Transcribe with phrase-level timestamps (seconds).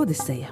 [0.00, 0.48] Odiseja.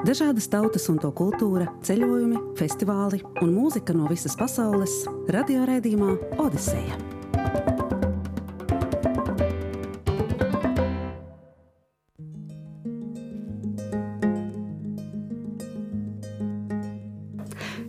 [0.00, 5.02] Dažādas tautas un to kultūra, ceļojumi, festivāli un mūzika no visas pasaules-
[5.36, 6.96] radioraidījumā Odiseja.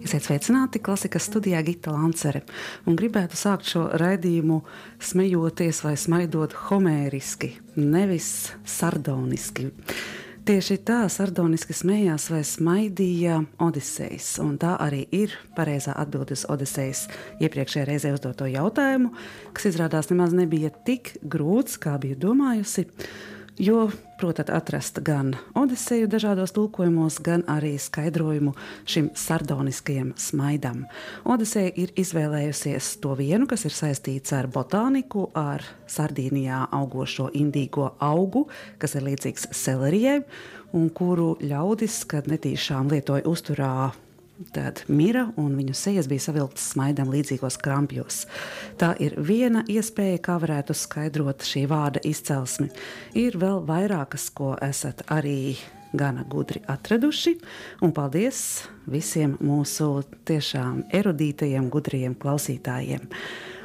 [0.03, 2.43] Esiet sveicināti klasikas studijā Gita Lancere.
[2.85, 4.65] Un gribētu sākt šo raidījumu
[4.99, 9.71] smejoties vai smaidot homēriski, nevis sardoniski.
[10.41, 17.03] Tieši tā sardoniski smējās vai smaidīja Odisejas, un tā arī ir pareizā atbilde uz Odisejas
[17.45, 19.11] iepriekšējā reizē uzdoto jautājumu,
[19.53, 22.87] kas izrādās nemaz nebija tik grūts, kā bija domājusi.
[23.61, 28.55] Jo, protams, atrast gan Odiseju dažādos tulkojumos, gan arī skaidrojumu
[28.89, 30.87] šim sardoniskajam smaidam.
[31.29, 38.47] Odiseja ir izvēlējusies to vienu, kas ir saistīts ar botāniku, ar Sardīnijā augošo indīgo augu,
[38.81, 40.23] kas ir līdzīgs selerijai,
[40.73, 43.91] un kuru ļaudis, kad netīšām lietoja uzturā
[44.55, 48.25] Tad mira un viņu sejas bija savilktas smaidam līdzīgos krampjos.
[48.81, 52.71] Tā ir viena iespēja, kā varētu skaidrot šī vārda izcelsmi.
[53.19, 55.55] Ir vēl vairākas, ko esat arī
[55.93, 57.37] gana gudri atraduši.
[57.85, 63.07] Un paldies visiem mūsu tiešām erudītajiem, gudriem klausītājiem.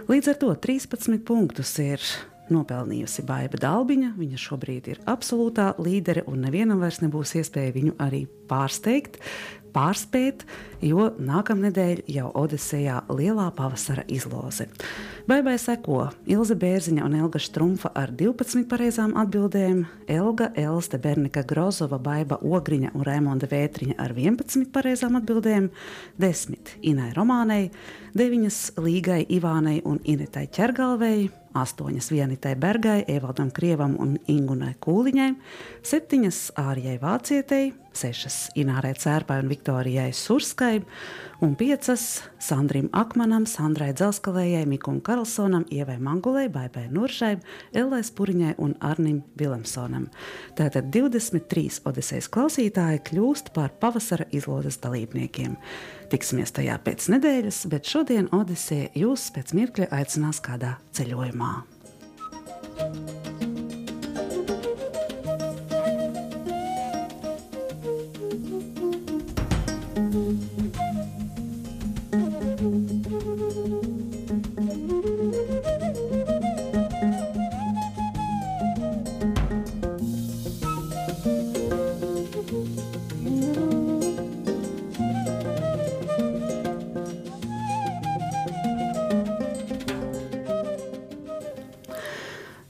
[0.07, 2.03] Līdz ar to 13 punktus ir
[2.53, 4.13] nopelnījusi Baiva Dalbiņa.
[4.19, 9.19] Viņa šobrīd ir absolūtā līdere, un nevienam vairs nebūs iespēja viņu arī pārsteigt
[9.77, 10.45] pārspēt,
[10.85, 14.69] jo nākamnedēļ jau Odisejā lielā pavasara izloze.
[15.29, 16.07] Baibai seko.
[16.31, 22.93] Ilze Bērziņa un Elga Štrumfa ar 12 pareizām atbildēm, Elga, Elste Bernika Grozova, Baiba Ogriņa
[22.95, 25.71] un Raimonda Vētriņa ar 11 pareizām atbildēm,
[26.23, 27.71] 10 Inai Romānei,
[28.17, 35.33] 9 Līgai Ivānai un Inetai Ķergalvei, astoņas Vienitai Bergai, Evaldam Krievam un Ingunai Kūliņai,
[35.87, 40.81] septiņas Ārijai Vācietei, sešas Inārai Cērpai un Viktorijai Surskai,
[41.45, 47.35] un piecas Sandrim Akmanam, Sandrai Dzelskalējai, Mikum Karlsonam, Ievai Mangulai, Baibai Nuršai,
[47.77, 50.09] Ellai Spuriņai un Arnim Vilemsonam.
[50.59, 55.57] Tātad 23 Odisejas klausītāji kļūst par pavasara izlozes dalībniekiem.
[56.13, 61.55] Tiksimies tajā pēc nedēļas, bet šodien Odiseja jūs pēc mirkļa aicinās kādā ceļojumā.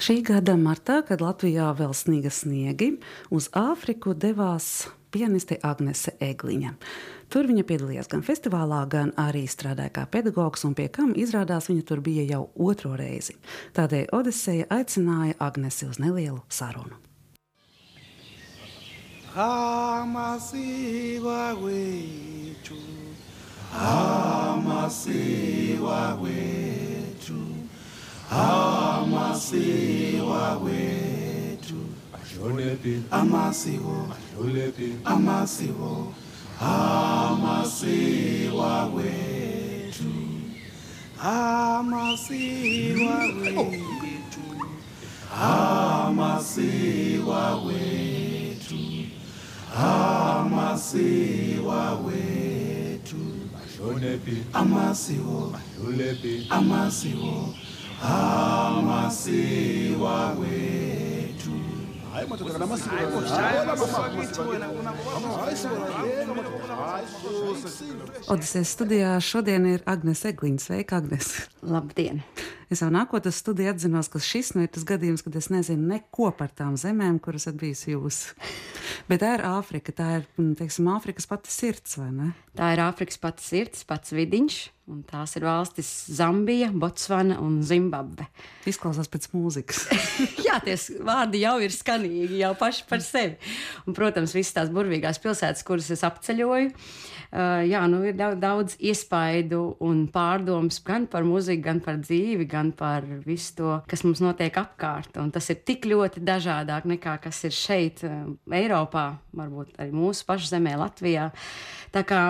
[0.07, 2.93] Šī gada martā, kad Latvijā vēl sniega sniegi,
[3.35, 6.77] uz Āfriku devās pianiste Agnese Egliņa.
[7.33, 11.83] Tur viņa piedalījās gan festivālā, gan arī strādāja kā pedagogs, un pie kam izrādās viņa
[11.89, 13.35] tur bija jau otro reizi.
[13.75, 17.03] Tādēļ Odiseja aicināja Agnesi uz nelielu sarunu.
[33.11, 36.13] amasiko akwethu amasiko
[37.47, 40.13] amasiwa wethu
[41.23, 44.41] amasiwa wethu
[45.43, 48.79] amasiwa wethu
[49.77, 53.17] amasiwa wethu
[53.53, 57.55] badlulephi amasiwo badlulephi amasiwo
[58.67, 61.16] amasiwa wethu
[62.17, 64.43] amasiko amasiko akwethu
[65.97, 67.27] hayi madodana namasiko
[68.33, 70.63] Odisejas studijā šodien ir Agnēs Egliņa.
[70.65, 71.29] Sveika, Agnēs!
[71.63, 72.23] Labdien!
[72.67, 75.87] Es jau nākot uz studiju atzinos, ka šis nu ir tas gadījums, kad es nezinu
[75.93, 78.23] neko par tām zemēm, kuras esat bijis jūs.
[79.07, 80.27] Bet tā ir Āfrika, tā ir,
[80.59, 82.33] teiksim, Āfrikas pati sirds, vai ne?
[82.57, 84.55] Tā ir Āfrikas pats sirds, pats vidiņš,
[84.91, 88.27] un tās ir valstis Zambija, Botsvana un Zimbabve.
[88.67, 89.83] Izklausās pēc mūzikas.
[90.47, 90.75] Jā, tie
[91.05, 93.37] vārdi jau ir skanīgi, jau paši par sevi.
[93.85, 96.73] Un, protams, visas tās burvīgās pilsētas, kuras es apceļoju,
[97.67, 102.73] jā, nu, ir daudz, daudz iespaidu un pārdomas gan par mūziku, gan par dzīvi, gan
[102.77, 105.21] par visu to, kas mums notiek apkārt.
[105.23, 109.07] Un tas ir tik ļoti dažādāk nekā kas ir šeit, uh, Eiropā,
[109.37, 111.31] varbūt arī mūsu pašu zemē, Latvijā.
[111.95, 112.23] Tā kā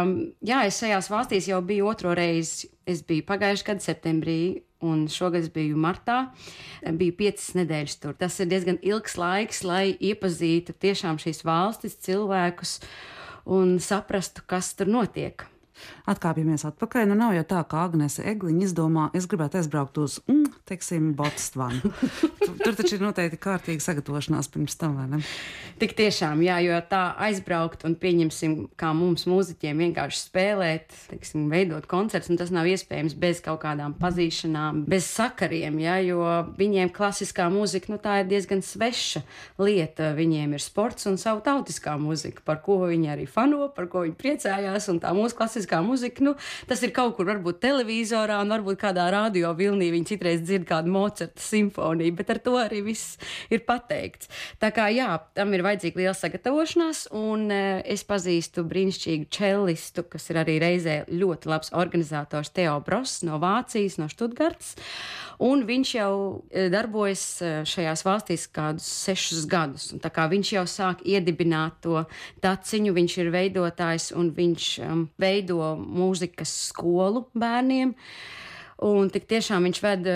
[0.44, 2.72] jā, es šajās valstīs jau biju otro reizi.
[2.86, 4.40] Es biju pagājušā gada septembrī
[4.84, 6.18] un šogad es biju martā.
[6.84, 8.16] Biju piecas nedēļas tur.
[8.18, 12.78] Tas ir diezgan ilgs laiks, lai iepazītu tiešām šīs valstis, cilvēkus
[13.56, 15.46] un saprastu, kas tur notiek.
[16.06, 17.08] Atkāpjamies atpakaļ.
[17.10, 21.92] Nu, nav jau tā, ka Agnese Egliņa izdomā, es gribētu aizbraukt uz, mm, teiksim, Botsvanu.
[22.64, 25.20] Tur taču ir noteikti kārtīga sagatavošanās pirms tam, vai ne?
[25.80, 31.88] Tik tiešām, jā, jo tā aizbraukt un pieņemsim, kā mums mūziķiem vienkārši spēlēt, teiksim, veidot
[31.90, 36.22] koncerts, un tas nav iespējams bez kaut kādām pazīšanām, bez sakariem, jā, jo
[36.58, 39.24] viņiem klasiskā mūzika, nu tā ir diezgan sveša
[39.60, 40.12] lieta.
[40.16, 44.16] Viņiem ir sports un savu tautiskā mūzika, par ko viņi arī fano, par ko viņi
[44.20, 46.34] priecājās, un tā mūsu klasiskā klasiskā muzika, nu,
[46.68, 50.90] tas ir kaut kur varbūt televizorā, un varbūt kādā radio vilnī viņi citreiz dzird kādu
[50.90, 53.18] Mocerta simfoniju, bet ar to arī viss
[53.50, 54.28] ir pateikts.
[54.60, 60.30] Tā kā jā, tam ir vajadzīga liela sagatavošanās, un e, es pazīstu brīnišķīgu čelistu, kas
[60.30, 64.76] ir arī reizē ļoti labs organizators Teo Bross no Vācijas, no Študgartas,
[65.42, 66.12] un viņš jau
[66.50, 71.80] e, darbojas e, šajās valstīs kādus sešus gadus, un tā kā viņš jau sāk iedibināt
[71.84, 72.04] to
[72.44, 77.94] taciņu, viņš ir veidotājs un viņš um, veido veido mūzikas skolu bērniem.
[78.84, 80.14] Un tik tiešām viņš veda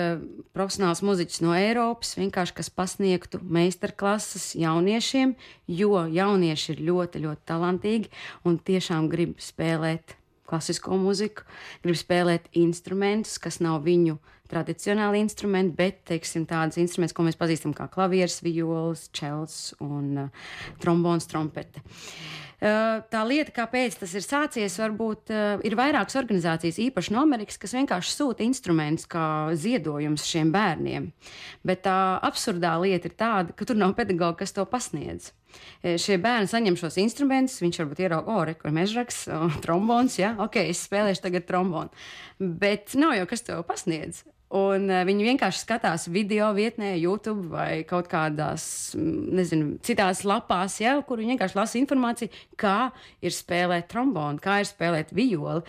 [0.53, 5.33] profesionāls muzeķis no Eiropas, vienkārši kas pasniegtu meistarklases jauniešiem,
[5.65, 8.11] jo jaunieši ir ļoti, ļoti talantīgi
[8.45, 10.13] un tiešām grib spēlēt
[10.45, 11.47] klasisko muziku,
[11.81, 14.19] grib spēlēt instrumentus, kas nav viņu
[14.51, 20.49] tradicionāli instrumenti, bet, teiksim, tādas instrumentus, ko mēs pazīstam kā klavieres, violas, čels un uh,
[20.83, 21.81] trombons, trompete.
[21.81, 27.57] Uh, tā lieta, kāpēc tas ir sācies, varbūt eh, ir vairākas organizācijas, īpaši no Amerikas,
[27.57, 29.23] kas vienkārši sūta instrumentus kā
[29.57, 31.09] ziedojums šiem bērniem.
[31.65, 35.31] Bet tā absurdā lieta ir tāda, ka tur nav pedagoga, kas to pasniedz.
[35.81, 39.23] Eh, šie bērni saņem šos instrumentus, viņš varbūt ierauga, oh, kur mežraks,
[39.65, 41.89] trombons, ja, ok, es spēlēšu tagad trombonu.
[42.37, 44.21] Bet nav jau kas to pasniedz.
[44.51, 48.63] Un uh, viņi vienkārši skatās video vietnē, YouTube vai kaut kādās,
[48.99, 52.89] nezinu, citās lapās, ja, kur viņi vienkārši lasa informāciju, kā
[53.23, 55.63] ir spēlēt trombonu, kā ir spēlēt violi.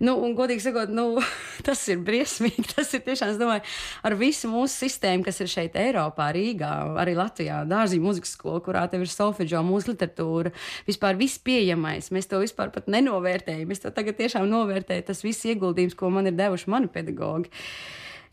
[0.00, 1.20] Nu, un, godīgi sakot, nu,
[1.68, 2.64] tas ir briesmīgi.
[2.72, 3.66] Tas ir tiešām, es domāju,
[4.08, 6.72] ar visu mūsu sistēmu, kas ir šeit Eiropā, Rīgā,
[7.04, 10.54] arī Latvijā, dārziņu mūzikas skola, kurā tev ir solfeģo mūsu literatūra,
[10.88, 12.08] vispār viss pieejamais.
[12.16, 13.76] Mēs to vispār pat nenovērtējam.
[13.76, 17.52] Es to tagad tiešām novērtēju, tas viss ieguldījums, ko man ir devuši mani pedagogi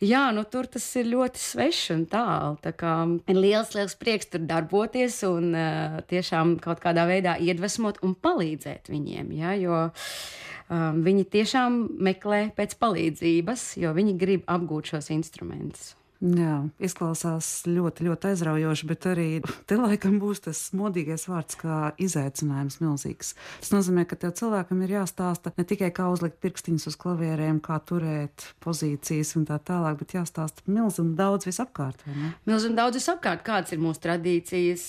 [0.03, 2.57] jā, nu, tur tas ir ļoti svešs un tālu.
[2.63, 2.93] Tā kā
[3.29, 8.91] ir liels, liels prieks tur darboties un uh, tiešām kaut kādā veidā iedvesmot un palīdzēt
[8.91, 9.31] viņiem.
[9.41, 11.79] Jā, jo um, viņi tiešām
[12.09, 15.93] meklē pēc palīdzības, jo viņi grib apgūt šos instrumentus.
[16.19, 19.27] Jā, izklausās ļoti, ļoti aizraujoši, bet arī
[19.69, 23.29] te laikam būs tas modīgais vārds, kā izaicinājums milzīgs.
[23.61, 27.79] Tas nozīmē, ka tev cilvēkam ir jāstāsta ne tikai kā uzlikt pirkstiņus uz klavierēm, kā
[27.87, 32.03] turēt pozīcijas un tā tālāk, bet jāstāsta milzīgi daudz visapkārt.
[32.43, 34.85] Milzīgi daudz visapkārt, kādas ir mūsu tradīcijas,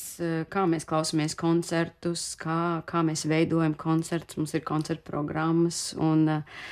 [0.51, 5.93] kā mēs klausāmies koncertus, kā, kā mēs veidojam koncertus, mums ir koncertu programmas.
[5.95, 6.63] Un, uh,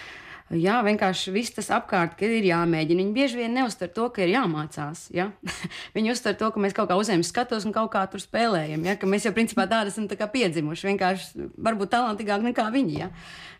[0.49, 3.03] Jā, vienkārši viss tas apkārt, ka ir jāmēģina.
[3.03, 5.03] Viņi bieži vien neuztver to, ka ir jāmācās.
[5.12, 5.27] Ja?
[5.97, 8.87] viņi uztver to, ka mēs kaut kā uzņemam skatos un kaut kā tur spēlējam.
[8.89, 8.95] Ja?
[8.97, 12.97] Ka mēs jau principā tādi esam tā piedzimuši, vienkārši varbūt talantīgāk nekā viņi.
[13.03, 13.11] Ja?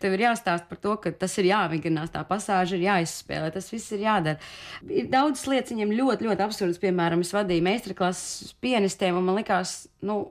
[0.01, 3.93] Tev ir jāstāsta par to, ka tas ir jāvingrinās, tā pasāža ir jāizspēlē, tas viss
[3.93, 4.41] ir jādara.
[4.89, 6.81] Ir daudz lietas viņiem ļoti, ļoti absurdas.
[6.81, 10.23] Piemēram, es vadīju meistarklases pianistiem un man likās, nu,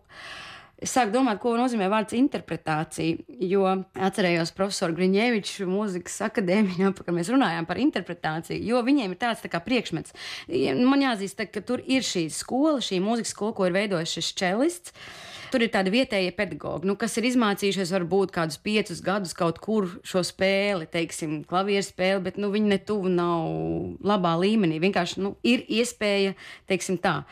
[0.78, 3.24] Es sāku domāt, ko nozīmē vārds interpretācija.
[3.50, 3.64] Jo
[3.98, 8.62] atcerējos profesoru Griņēviču mūzikas akadēmijā, kad mēs runājām par interpretāciju.
[8.62, 10.14] Jo viņiem ir tāds tā kā priekšmets.
[10.78, 14.94] Man jāzīst, ka tur ir šī skola, šī mūzikas skola, ko ir veidojis šis čelists.
[15.48, 19.86] Tur ir tādi vietējie pedagoģi, nu, kas ir izmācījušies varbūt kādus piecus gadus kaut kur
[20.06, 23.46] šo spēli, teiksim, klavieru spēli, bet nu, viņi ne tuvu nav
[24.04, 24.80] labā līmenī.
[24.82, 26.34] Vienkārši nu, ir iespēja,
[26.68, 27.22] teiksim, tā,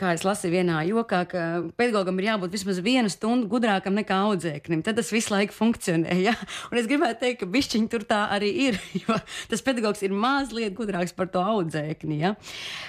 [0.00, 1.44] kā es lasīju vienā jokā, ka
[1.78, 4.82] pedagogam ir jābūt vismaz vienu stundu gudrākam nekā audzēknim.
[4.86, 6.16] Tad tas visu laiku funkcionē.
[6.28, 6.34] Ja?
[6.72, 9.18] Un es gribētu teikt, ka bišķiņi tur tā arī ir, jo
[9.50, 12.20] tas pedagogs ir mazliet gudrāks par to audzēkni.
[12.24, 12.34] Ja?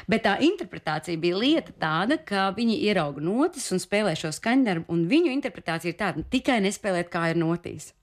[0.10, 4.32] Bet tā interpretācija bija lieta tāda, ka viņi ierauga notis un spēlē šo
[4.70, 7.94] skaņdarbu, un viņu interpretācija ir tāda, tikai nespēlēt kā ir notīs.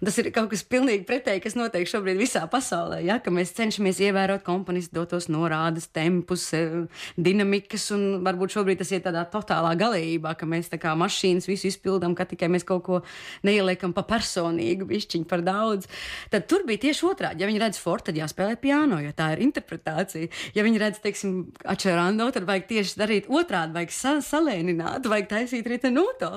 [0.00, 3.00] Un tas ir kaut kas pilnīgi pretēji, kas notiek šobrīd visā pasaulē.
[3.04, 3.18] Ja?
[3.22, 9.02] Ka mēs cenšamies ievērot komponistu dotos norādes, tempus, e, dinamikas, un varbūt šobrīd tas ir
[9.04, 13.00] tādā totālā galējībā, ka mēs tā kā mašīnas visu izpildām, ka tikai mēs kaut ko
[13.46, 15.90] neieliekam pa personīgu, višķiņu par daudz.
[16.32, 17.44] Tad tur bija tieši otrādi.
[17.44, 20.30] Ja viņi redz forte, tad jāspēlē piano, jo tā ir interpretācija.
[20.56, 25.68] Ja viņi redz, teiksim, atšķirāndo, tad vajag tieši darīt otrādi, vajag sa salēnināt, vajag taisīt
[25.70, 26.36] ritenuto.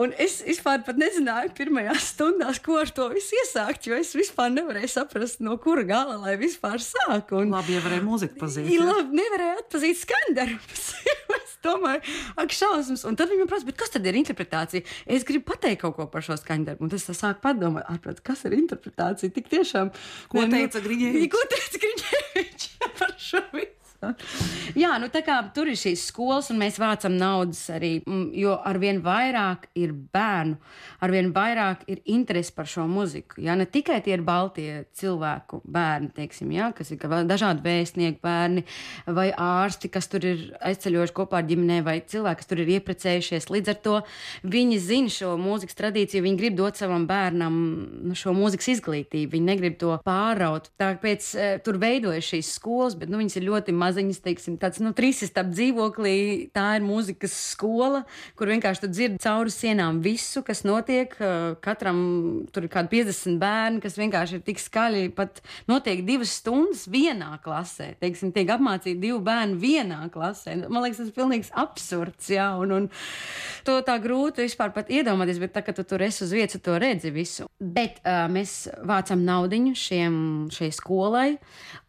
[0.00, 4.50] Un es vispār pat nezināju pirmajās stundās, ko ar to visu iesākt, jo es vispār
[4.54, 7.42] nevarēju saprast, no kura gala lai vispār sāku.
[7.42, 8.70] Un, labi, ja varēja mūziku pazīt.
[8.72, 10.86] Ja labi, nevarēja atpazīt skandarbus.
[11.38, 12.02] es domāju,
[12.40, 13.04] ak, šausmas.
[13.08, 14.88] Un tad viņi man prasa, kas tad ir interpretācija?
[15.04, 16.86] Es gribu pateikt kaut ko par šo skaņdarbu.
[16.86, 19.32] Un tas sāk padomāt, ārprāt, kas ir interpretācija.
[19.34, 19.92] Tik tiešām.
[20.32, 21.32] Ko teica Griņēvičs?
[21.34, 23.83] Ko teica Griņēvičs par šo visu?
[24.82, 28.56] Jā, nu tā kā tur ir šīs skolas, un mēs vācam naudas arī, mm, jo
[28.66, 30.58] arvien vairāk ir bērnu,
[31.04, 33.40] arvien vairāk ir interesi par šo muziku.
[33.44, 38.64] Jā, ne tikai tie ir baltie cilvēku bērni, teiksim, jā, kas ir dažādi vēstnieku bērni,
[39.06, 43.50] vai ārsti, kas tur ir aizceļojuši kopā ar ģimenē, vai cilvēki, kas tur ir ieprecējušies.
[43.52, 43.96] Līdz ar to
[44.54, 47.58] viņi zina šo mūzikas tradīciju, viņi grib dot savam bērnam
[48.08, 50.70] nu, šo mūzikas izglītību, viņi negrib to pāraut.
[50.80, 54.92] Tāpēc e, tur veidojas šīs skolas, bet nu, viņas ir ļoti maziņas, teiksim, tāds nu,
[54.96, 56.50] trīsistab dzīvoklī.
[56.54, 58.02] Tā ir mūzikas skola,
[58.38, 61.14] kur vienkārši tu dzirdi cauri sienām visu, kas notiek.
[61.64, 62.00] Katram
[62.54, 65.06] tur ir kādi 50 bērni, kas vienkārši ir tik skaļi.
[65.14, 67.94] Pat notiek divas stundas vienā klasē.
[68.02, 70.56] Teiksim, tiek apmācīti divi bērni vienā klasē.
[70.66, 72.30] Man liekas, tas ir pilnīgs absurds.
[72.34, 72.90] Jā, un, un
[73.66, 77.12] to tā grūti vispār iedomāties, bet tā, ka tu tur esi uz vietas, to redzi
[77.14, 77.46] visu.
[77.60, 80.14] Bet uh, mēs vācam naudu šiem,
[80.52, 81.36] šai skolai,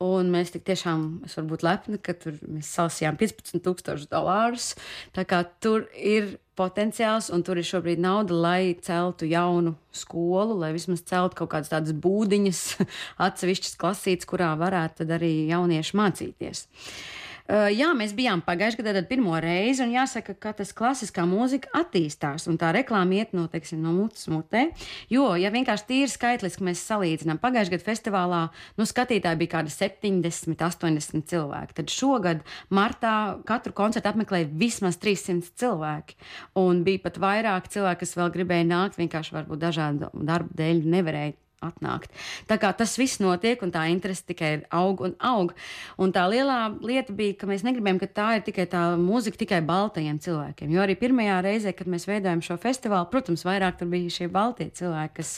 [0.03, 4.75] un mēs tik tiešām, es varu būt lepni, ka tur mēs salasījām 15,000 dolārus.
[5.13, 10.73] Tā kā tur ir potenciāls, un tur ir šobrīd nauda, lai celtu jaunu skolu, lai
[10.73, 12.77] vismaz celtu kaut kādas tādas būdiņas,
[13.27, 16.65] atsevišķas klasītes, kurā varētu arī jaunieši mācīties.
[16.65, 22.47] Uh, jā, mēs bijām pagājušajā gadā pirmo reizi, un jāsaka, ka tas klasiskā mūzika attīstās,
[22.49, 24.67] un tā reklāma iet no, teiksim, no mutes mutē.
[25.13, 28.41] Jo, ja vienkārši tīri skaitliski mēs salīdzinām, pagājušajā gadā festivālā
[28.79, 31.77] nu, skatītāji bija kādi 70, 80 cilvēki.
[31.77, 36.17] Tad šogad martā katru koncertu apmeklēja vismaz 300 cilvēki,
[36.61, 41.37] un bija pat vairāk cilvēki, kas vēl gribēja nākt, vienkārši varbūt dažādu darbu dēļ nevarēja
[41.67, 42.13] atnākt.
[42.49, 45.53] Tā kā tas viss notiek, un tā interese tikai aug un aug.
[46.01, 49.61] Un tā lielā lieta bija, ka mēs negribējām, ka tā ir tikai tā mūzika tikai
[49.65, 50.71] baltajiem cilvēkiem.
[50.73, 54.69] Jo arī pirmajā reizē, kad mēs veidojam šo festivālu, protams, vairāk tur bija šie baltie
[54.75, 55.33] cilvēki, kas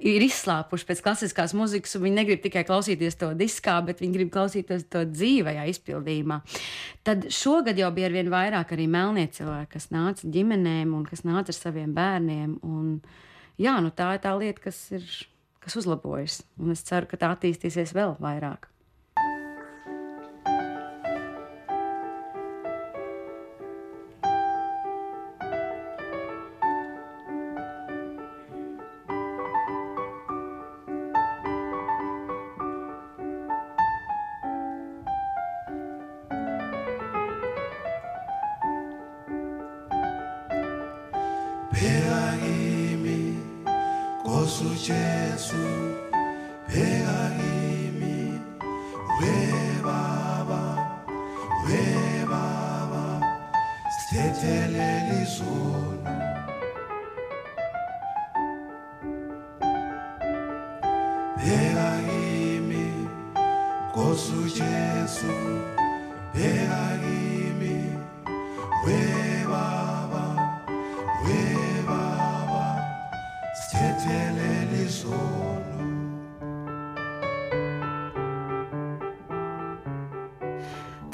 [0.00, 4.32] ir izslāpuši pēc klasiskās mūzikas, un viņi negrib tikai klausīties to diskā, bet viņi grib
[4.34, 6.40] klausīties to dzīvajā izpildījumā.
[7.06, 11.54] Tad šogad jau bija arvien vairāk arī melnie cilvēki, kas nāca ģimenēm un kas nāca
[11.54, 12.58] ar saviem bērniem.
[12.66, 12.98] Un,
[13.60, 15.06] jā, nu tā ir tā lieta, kas ir
[15.60, 16.40] kas uzlabojas.
[16.60, 18.69] Un es ceru, ka tā attīstīsies vēl vairāk.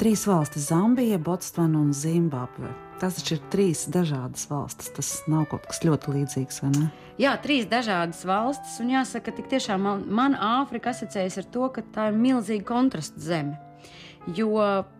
[0.07, 2.69] Trīs valstis- Zambija, Botsvana un Zimbabve.
[2.99, 4.87] Tas taču ir trīs dažādas valstis.
[4.95, 6.87] Tas nav kaut kas ļoti līdzīgs, vai ne?
[7.19, 8.79] Jā, trīs dažādas valstis.
[8.79, 13.19] Un jāsaka, ka tiešām man, man Āfrika asociējas ar to, ka tā ir milzīga kontrasta
[13.19, 13.59] zeme.
[14.35, 14.49] Jo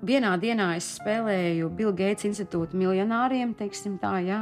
[0.08, 4.38] vienā dienā es spēlēju Bill Gates institūta miljonāriem, teiksim tā, jā,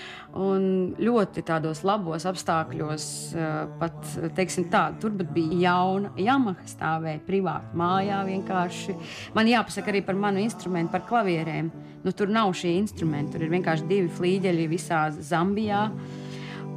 [0.48, 3.04] un ļoti tādos labos apstākļos,
[3.36, 3.98] eh, pat,
[4.38, 8.96] teiksim tā, tur bija jauna Yamaha stāvēja privāti mājā vienkārši.
[9.36, 11.68] Man jāpasaka arī par manu instrumentu, par klavierēm.
[12.00, 15.84] Nu, tur nav šī instrumenta, tur ir vienkārši divi flīģeļi visā Zambijā.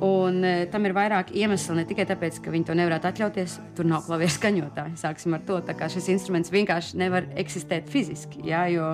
[0.04, 3.54] Un, e, tam ir vairāk iemeslu, ne tikai tāpēc, ka viņi to nevarētu atļauties.
[3.78, 4.98] Tur nav klavieru skaņotāji.
[5.00, 8.44] Sāksim ar to, ka šis instruments vienkārši nevar eksistēt fiziski.
[8.50, 8.90] Jā, jo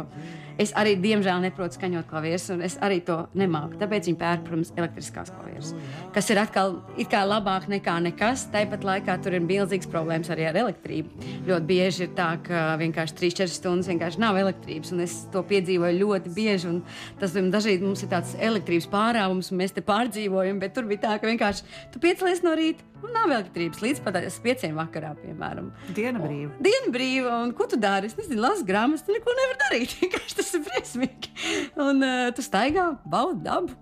[0.60, 3.78] Es arī, diemžēl, neprotu skaņot klavierus, un es arī to nemāku.
[3.80, 5.72] Tāpēc viņi pērk, protams, elektriskās klavierus,
[6.16, 6.82] kas ir atkal
[7.30, 8.48] labāk nekā nekas.
[8.51, 11.32] Tāpat laikā tur ir milzīgs problēmas arī ar elektrību.
[11.48, 16.01] Ļoti bieži ir tā, ka vienkārši 3-4 stundas vienkārši nav elektrības, un es to piedzīvoju
[16.04, 16.75] ļoti bieži.
[17.22, 21.18] Tas dažreiz mums ir tāds elektrības pārāvums, un mēs te pārdzīvojam, bet tur bija tā,
[21.22, 22.89] ka vienkārši tu piecelies no rīta.
[23.00, 25.70] Un nav elektrības līdz pat pieciem vakarā, piemēram.
[25.96, 26.51] Diena brīva.
[26.60, 28.10] Diena brīva, un ko tu dari?
[28.12, 29.96] Es nezinu, lasu grāmatas, tu neko nevari darīt.
[30.01, 31.32] Vienkārši tas tas ir briesmīgi.
[31.79, 33.75] Un uh, tu staigā, baudi dabu.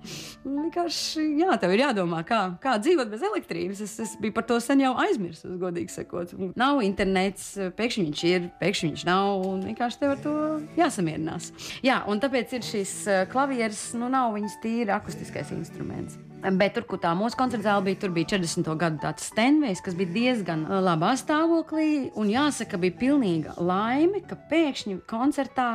[0.47, 3.81] Vienkārši, jā, tev ir jādomā, kā, kā dzīvot bez elektrības.
[3.85, 6.33] Es, es biju par to sen jau aizmirsis, godīgi sakot.
[6.59, 9.43] Nav internets, pēkšņi viņš ir, pēkšņi viņš nav.
[9.47, 10.37] Un vienkārši tev ar to
[10.79, 11.51] jāsamierinās.
[11.85, 12.95] Jā, un tāpēc ir šīs
[13.33, 16.19] klavieres, nu nav viņas tīri akustiskais instruments.
[16.37, 18.69] Bet tur, kur tā mūsu koncerta zāle bija, tur bija 40.
[18.79, 22.11] gadu tāds stenvejs, kas bija diezgan labā stāvoklī.
[22.19, 25.71] Un jāsaka, bija pilnīga laime, ka pēkšņi koncertā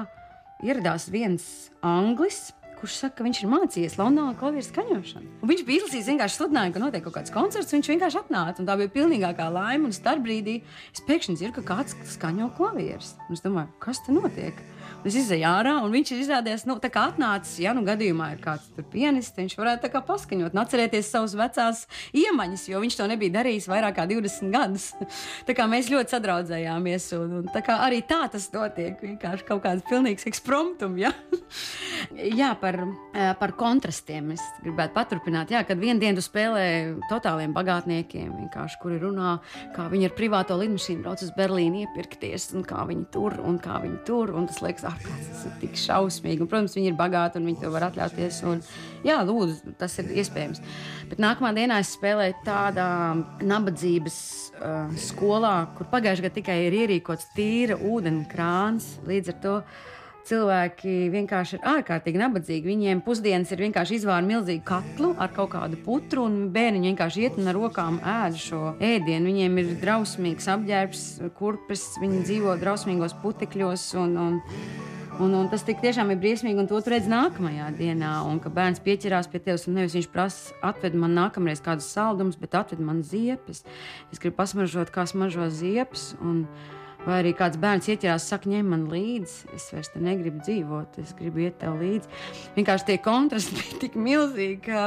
[0.62, 1.44] ieradās viens
[1.84, 2.50] anglis.
[2.82, 5.28] Kurš saka, ka viņš ir mācījies Londonā klavieru skaņošanu?
[5.38, 7.70] Un viņš bija izlasījis, vienkārši sludināja, ka notiek kaut kāds koncerts.
[7.76, 9.86] Viņš vienkārši atnāca, tā bija pilnīgākā laime.
[9.86, 10.58] Un starp brīdī
[10.90, 13.14] es pēkšņi dzirdu, ka kāds skaņo klavierus.
[13.28, 14.58] Un es domāju, kas te notiek?
[15.02, 18.42] Es izēju ārā, un viņš ir izrādījies, nu, tā kā atnācis, ja nu gadījumā ir
[18.42, 21.80] kāds tur pianists, viņš varētu tā kā paskaņot, atcerēties savas vecās
[22.14, 24.86] iemaņas, jo viņš to nebija darījis vairāk kā 20 gadus.
[25.48, 29.64] tā kā mēs ļoti sadraudzējāmies, un, un tā kā arī tā tas notiek, vienkārši kaut
[29.64, 31.10] kāds pilnīgs ekspromptum, ja?
[32.42, 36.68] jā, par, eh, par kontrastiem es gribētu paturpināt, jā, kad vienu dienu spēlē
[37.10, 39.34] totāliem bagātniekiem, vienkārši, kuri runā,
[39.74, 43.82] kā viņi ar privāto lidmašīnu brauc uz Berlīnu iepirkties, un kā viņi tur, un kā
[43.82, 46.42] viņi tur, un tas liekas ārkārtīgi tas ir tik šausmīgi.
[46.44, 48.40] Un, protams, viņi ir bagāti un viņi to var atļauties.
[48.50, 48.62] Un,
[49.06, 50.62] jā, lūdzu, tas ir iespējams.
[51.10, 52.88] Bet nākamā dienā es spēlēju tādā
[53.42, 54.18] nabadzības
[54.52, 58.92] uh, skolā, kur pagājušajā gadā tikai ir ierīkots tīra ūdens krāns.
[59.08, 59.56] Līdz ar to
[60.28, 62.70] cilvēki vienkārši ir ārkārtīgi nabadzīgi.
[62.70, 67.40] Viņiem pusdienas ir vienkārši izvāra milzīgu katlu ar kaut kādu putru, un bērni vienkārši iet
[67.40, 69.28] un ar rokām ēd šo ēdienu.
[69.30, 71.04] Viņiem ir drausmīgs apģērbs,
[71.38, 73.90] kurpes, viņi dzīvo drausmīgos putekļos.
[74.02, 74.40] Un, un,
[75.20, 78.14] Un, un tas tiešām ir briesmīgi, un to redz nākamajā dienā.
[78.24, 82.38] Un ka bērns pieķerās pie tevis, un nevis viņš prasa, atved man nākamreiz kādus saldumus,
[82.40, 83.60] bet atved man ziepes.
[84.08, 86.14] Es gribu pasmaržot, kā smaržo ziepes.
[86.24, 86.46] Un,
[87.02, 91.10] Vai arī kāds bērns ieķerās, saka, ņem man līdzi, es vairs te negribu dzīvot, es
[91.18, 92.06] gribu iet tev līdzi.
[92.54, 94.84] Vienkārši tie kontrasti bija tik milzīgi, ka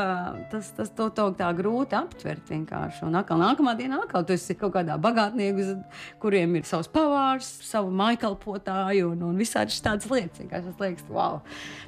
[0.54, 3.04] tas, tas to, to tā grūti aptvert vienkārši.
[3.10, 5.76] Un atkal nākamā dienā atkal tu esi kaut kādā bagātnieku,
[6.24, 10.40] kuriem ir savs pavārs, savu maikalpotāju un, un visādi tādas lietas.
[10.40, 11.42] Vienkārši tas liekas, wow,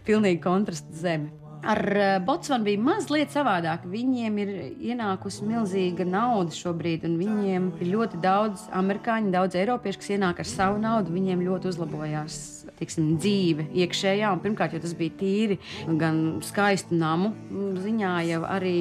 [0.08, 1.47] pilnīgi kontrasta zeme.
[1.66, 3.88] Ar eh, Botsvanu bija mazliet savādāk.
[3.90, 4.52] Viņiem ir
[4.92, 10.50] ienākusi milzīga nauda šobrīd, un viņiem ir ļoti daudz amerikāņu, daudz eiropiešu, kas ienāk ar
[10.50, 11.16] savu naudu.
[11.16, 12.38] Viņiem ļoti uzlabojās
[12.78, 14.32] tiksim, dzīve iekšējā.
[14.36, 15.58] Un, pirmkārt, jo tas bija tīri
[16.00, 17.34] gan skaistu namu
[17.82, 18.78] ziņā, jau arī,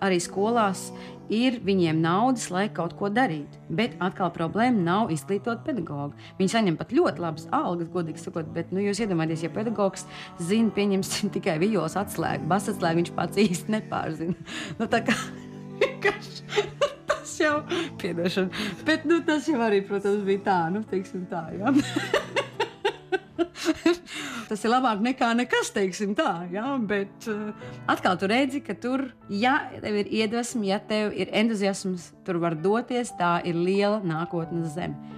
[0.00, 0.88] arī skolās
[1.32, 3.60] ir viņiem naudas, lai kaut ko darītu.
[3.68, 6.16] Bet atkal problēma nav izglītot pedagogu.
[6.38, 10.06] Viņi saņem pat ļoti labas algas, godīgi sakot, bet nu, jūs iedomājieties, ja pedagogs
[10.40, 14.36] zina, pieņemsim tikai vijos atslēgu, basa atslēgu, viņš pats īsti nepārzina.
[14.78, 15.14] Nu, tā kā
[17.08, 18.66] tas jau ir piedošana.
[18.86, 21.44] Bet nu, tas jau arī, protams, bija tā, nu, teiksim tā.
[21.58, 21.72] Ja?
[24.48, 26.32] Tas ir labāk nekā nekas, teiksim tā.
[26.52, 26.76] Ja?
[26.80, 27.52] Bet uh,
[27.90, 32.58] atkal tu redzi, ka tur, ja tev ir iedvesma, ja tev ir entuziasms, tur var
[32.58, 35.17] doties, tā ir liela nākotnes zeme.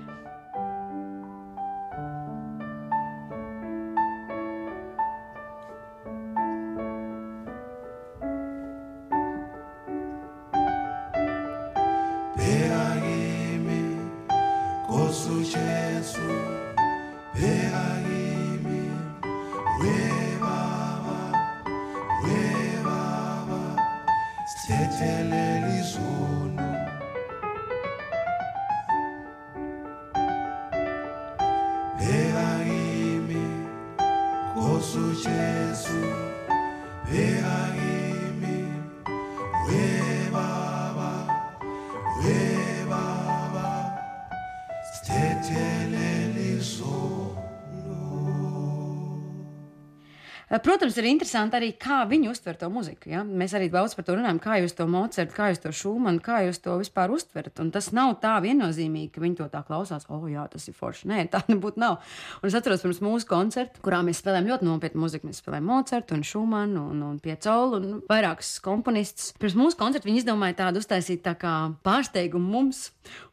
[50.50, 53.12] Protams, ir interesanti arī, kā viņi uztver to muziku.
[53.12, 53.20] Ja?
[53.22, 56.40] Mēs arī daudz par to runājam, kā jūs to Mocertu, kā jūs to Šumanu, kā
[56.42, 57.60] jūs to vispār uztverat.
[57.62, 61.06] Un tas nav tā viennozīmīgi, ka viņi to tā klausās, oh, jā, tas ir forši.
[61.12, 62.00] Nē, tā nebūtu nav.
[62.42, 65.30] Un es atceros pirms mūsu koncerta, kurā mēs spēlējām ļoti nopietnu muziku.
[65.30, 69.30] Mēs spēlējām Mocertu un Šumanu un, un Piecolu un vairākus komponistus.
[69.38, 71.54] Pirms mūsu koncerta viņi izdomāja tādu uztaisīt tā kā
[71.86, 72.88] pārsteigumu mums.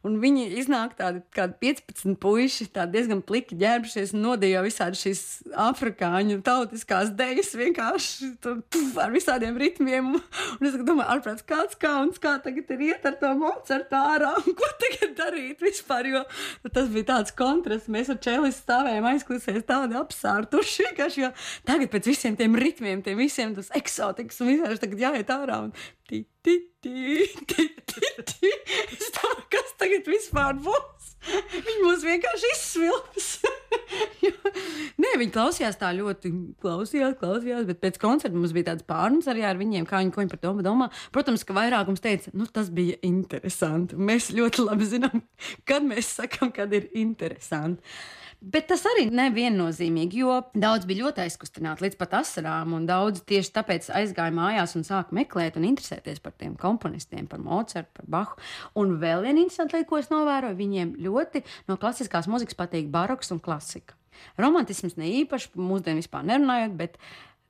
[0.06, 5.22] Un viņi iznāk tādi 15 puiši, tādi diezgan pliki ģērbšies un nodīja visādi šīs
[5.68, 10.14] afrikāņu tautiskās tās dejas vienkārši tur, puf, ar visādiem ritmiem.
[10.58, 14.56] Un es domāju, ārprāts, kāds kauns, kā tagad ir iet ar to monētu ārā un
[14.58, 16.08] ko tagad darīt vispār.
[16.12, 16.24] Jo
[16.72, 17.90] tas bija tāds kontrasts.
[17.92, 21.32] Mēs ar Čēlis stāvējām aizklausēs tādi apsārtuši vienkārši, jo
[21.68, 25.62] tagad pēc visiem tiem ritmiem, tiem visiem tas eksotikas un visādi tagad jāiet ārā.
[25.68, 25.74] Un,
[28.98, 31.08] Es domāju, kas tagad vispār būs?
[31.28, 33.26] Viņi mūs vienkārši izsvilps.
[35.02, 36.30] Nē, viņi klausījās tā ļoti,
[36.62, 40.32] klausījās, klausījās, bet pēc koncerta mums bija tāds pārunas arī ar viņiem, kā viņi, viņi
[40.32, 40.88] par to domā.
[41.14, 43.98] Protams, ka vairākums teica, nu tas bija interesanti.
[43.98, 45.26] Mēs ļoti labi zinām,
[45.68, 47.84] kad mēs sakām, kad ir interesanti.
[48.38, 53.50] Bet tas arī neviennozīmīgi, jo daudz bija ļoti aizkustināti līdz pat asarām, un daudz tieši
[53.56, 58.38] tāpēc aizgāja mājās un sāka meklēt un interesēties par tiem komponistiem, par Mocartu, par Bahu.
[58.78, 63.34] Un vēl viena interesanta lieta, ko es novēroju, viņiem ļoti no klasiskās muzikas patīk baroks
[63.34, 63.98] un klasika.
[64.38, 66.98] Romantisms ne īpaši, mūsdienu vispār nerunājot, bet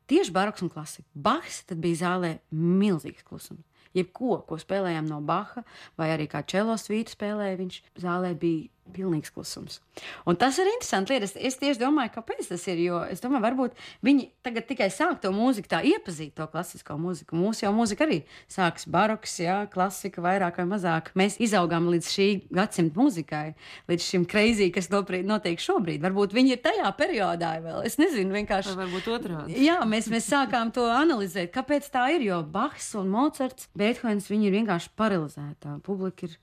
[0.08, 1.08] tieši baroks un klasika.
[1.12, 3.66] Bahs tad bija zālē milzīgs klusums.
[3.96, 5.62] Jebko, ko spēlējām no Baha,
[5.98, 9.80] vai arī kā čelo svītu spēlēja, viņš zālē bija pilnīgs klusums.
[10.28, 11.14] Un tas ir interesanti.
[11.14, 11.28] Lieta.
[11.28, 12.80] Es, es tieši domāju, kāpēc tas ir.
[12.82, 17.36] Jo es domāju, varbūt viņi tagad tikai sāk to mūziku, tā iepazīt to klasisko mūziku.
[17.38, 18.20] Mūsu jau mūzika arī
[18.50, 21.12] sākas baroks, jā, klasika vairāk vai mazāk.
[21.18, 23.44] Mēs izaugām līdz šī gadsimta mūzikai,
[23.90, 26.02] līdz šim kreizī, kas notiek šobrīd.
[26.04, 27.82] Varbūt viņi ir tajā periodā vēl.
[27.88, 28.74] Es nezinu, vienkārši.
[28.76, 29.58] Vai varbūt otrādi.
[29.64, 31.52] Jā, mēs, mēs sākām to analizēt.
[31.54, 32.26] Kāpēc tā ir?
[32.28, 35.78] Jo Bahs un Mocards, Beethovens, viņi ir vienkārši paralizētā.
[35.86, 36.38] Publika ir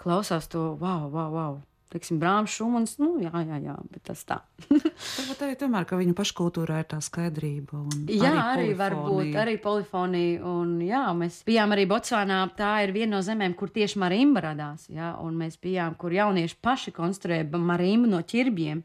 [0.00, 1.58] klausās to wow, wow, wow
[1.92, 2.96] teiksim, Brāmas, Šumans.
[3.02, 4.40] Nu, jā, jā, jā, bet tas tā.
[5.16, 7.82] Tāpat arī tomēr, ka viņu paškultūrā ir tā skaidrība.
[8.08, 10.42] Jā, arī, arī varbūt arī polifonija.
[10.50, 12.42] Un, jā, mēs bijām arī Botsvānā.
[12.58, 14.86] Tā ir viena no zemēm, kur tieši marimba radās.
[14.92, 18.84] Jā, un mēs bijām, kur jaunieši paši konstruēja marimbu no ķirbjiem.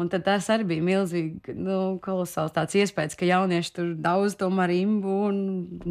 [0.00, 5.16] Un tas arī bija milzīgi, nu, kolosāls tāds iespējas, ka jaunieši tur daudz to marimbu
[5.28, 5.40] un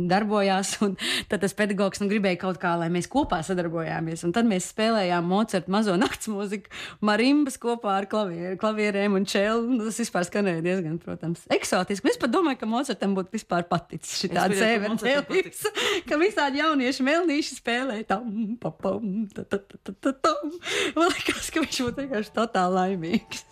[0.10, 0.74] darbojās.
[0.86, 0.96] Un
[1.30, 4.24] tad tas pedagogs nu, gribēja kaut kā, lai mēs kopā sadarbojāmies.
[4.26, 6.72] Un tad mēs spēlējām Mocartu mazo nakts mūziku,
[7.06, 9.68] marimbas kopā ar klavier, klavierēm un čēlu.
[9.70, 12.10] Nu, tas vispār skanēja diezgan, protams, eksotiski.
[12.10, 15.62] Es pat domāju, ka Mocartam būtu vispār paticis šī tāda sēvertēlis,
[16.10, 20.58] ka visādi jaunieši melnīši spēlē tam, papam, ta, ta, ta, ta, ta, tam.
[20.98, 23.46] Man liekas, ka viņš būtu vienkārši totāli laimīgs.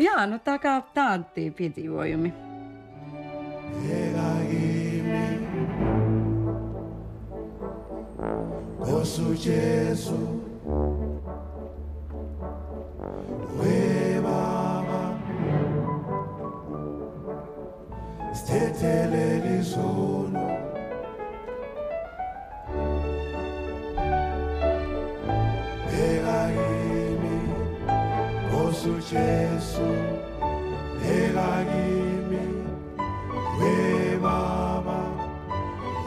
[0.00, 2.32] Jā, nu tā kā tādi tie piedzīvojumi.
[8.80, 10.18] Osu Jesu.
[13.58, 15.16] We baba
[28.80, 29.80] Stethelele izono Yesu Jesu
[31.04, 32.64] Ela kimi
[33.60, 35.00] We baba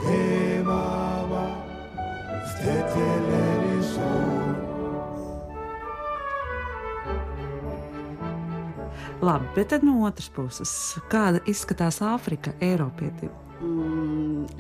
[0.05, 1.55] We baba
[2.49, 4.55] Steteleli son
[9.21, 13.42] Labi, bet tad no otras puses, kāda izskatās Āfrika Eiropietiem?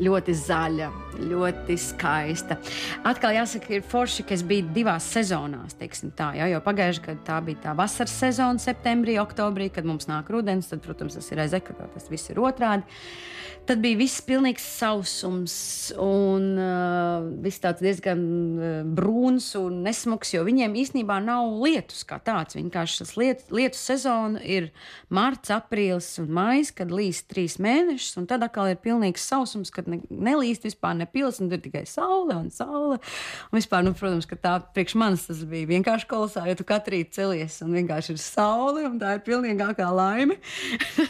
[0.03, 0.89] Ļoti zaļa,
[1.29, 2.57] ļoti skaista.
[3.07, 5.77] Atkal jāsaka, ir forši, ka es biju divās sezonās.
[5.77, 10.31] Tā, ja, jo pagājušajā gadā tā bija tā vasaras sezona, septembrī, oktobrī, kad mums nāk
[10.33, 10.71] rudens.
[10.71, 12.87] Tad, protams, tas ir aiz ekvatora, tas viss ir otrādi.
[13.63, 15.53] Tad bija viss pilnīgs sausums
[16.03, 18.23] un uh, viss tāds diezgan
[18.57, 22.57] uh, brūns un nesmugs, jo viņiem īstenībā nav lietus kā tāds.
[22.59, 24.67] Vienkārši tas liet, lietu sezona ir
[25.07, 29.89] marts, aprīlis un maijs, kad līst trīs mēnešus, un tad atkal ir pilnīgs sausums, kad
[29.91, 32.99] ne, nelīst vispār nepils, un tur tikai saule un saule.
[33.51, 36.97] Un vispār, nu, protams, ka tā priekš manis tas bija vienkārši kolosāli, jo tu katru
[36.97, 40.39] rītu celies un vienkārši ir saule, un tā ir pilnīgākā laime.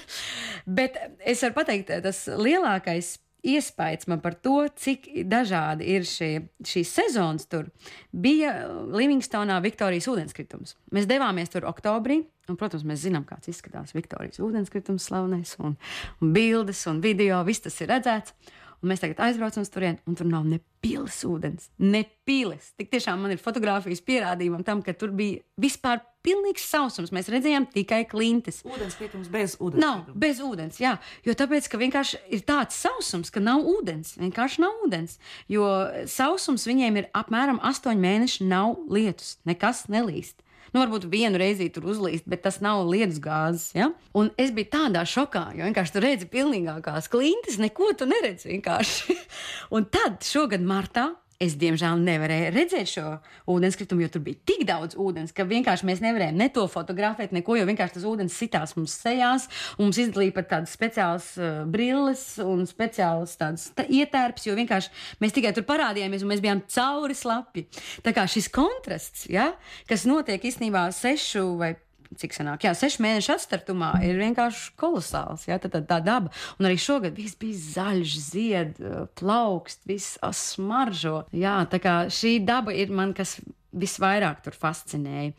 [0.80, 6.32] Bet es varu pateikt, tas lielākais iespējas man par to, cik dažādi ir šie,
[6.64, 7.68] šīs sezonas tur,
[8.12, 8.56] bija
[8.94, 10.78] Livingstonā Viktorijas ūdenskritums.
[10.96, 15.78] Mēs devāmies tur oktobrī, un, protams, mēs zinām, kāds izskatās Viktorijas ūdenskritums, slavenais, un,
[16.22, 18.36] un bildes un video, viss tas ir redzēts.
[18.84, 22.74] Un mēs tagad aizbraucam uz turieni, un tur nav ne pilas ūdens, ne pilas.
[22.76, 27.14] Tik tiešām man ir fotografijas pierādījumi tam, ka tur bija vispār pilnīgs sausums.
[27.16, 28.60] Mēs redzējām tikai klintis.
[28.68, 29.80] Ūdens pietums bez ūdens.
[29.80, 30.98] Nav, bez ūdens, jā.
[31.24, 34.18] Jo tāpēc, ka vienkārši ir tāds sausums, ka nav ūdens.
[34.20, 35.16] Vienkārši nav ūdens.
[35.52, 35.70] Jo
[36.12, 40.44] sausums viņiem ir apmēram astoņi mēneši, nav lietus, nekas nelīst.
[40.74, 43.68] Nu, varbūt vienu reizi tur uzlīst, bet tas nav lietus gāzes.
[43.78, 43.92] Ja?
[44.18, 49.18] Un es biju tādā šokā, jo vienkārši tur redzi pilnīgākās klintis, neko tu neredzi vienkārši.
[49.78, 51.12] un tad šogad martā
[51.44, 53.06] Es, diemžēl, nevarēju redzēt šo
[53.52, 57.58] ūdenskritumu, jo tur bija tik daudz ūdens, ka vienkārši mēs nevarējām ne to fotografēt, neko,
[57.60, 59.50] jo vienkārši tas ūdens sitās mums sejās.
[59.82, 65.36] Mums izdalīja pat tādas speciālas uh, brilles un speciālas tādas tā, ietērps, jo vienkārši mēs
[65.36, 67.66] tikai tur parādījāmies un mēs bijām cauri slapi.
[68.06, 69.52] Tā kā šis kontrasts, ja,
[69.90, 71.74] kas notiek īstenībā sešu vai
[72.20, 75.48] cik sanāk, jā, sešu mēnešu atstartumā ir vienkārši kolosāls.
[75.50, 76.32] Jā, tā, tā, tā daba.
[76.60, 78.80] Un arī šogad viss bija zaļš, zied,
[79.20, 81.24] plaukst, viss smaržo.
[81.36, 83.38] Jā, tā kā šī daba ir man kas
[83.74, 85.34] visvairāk tur fascinēja.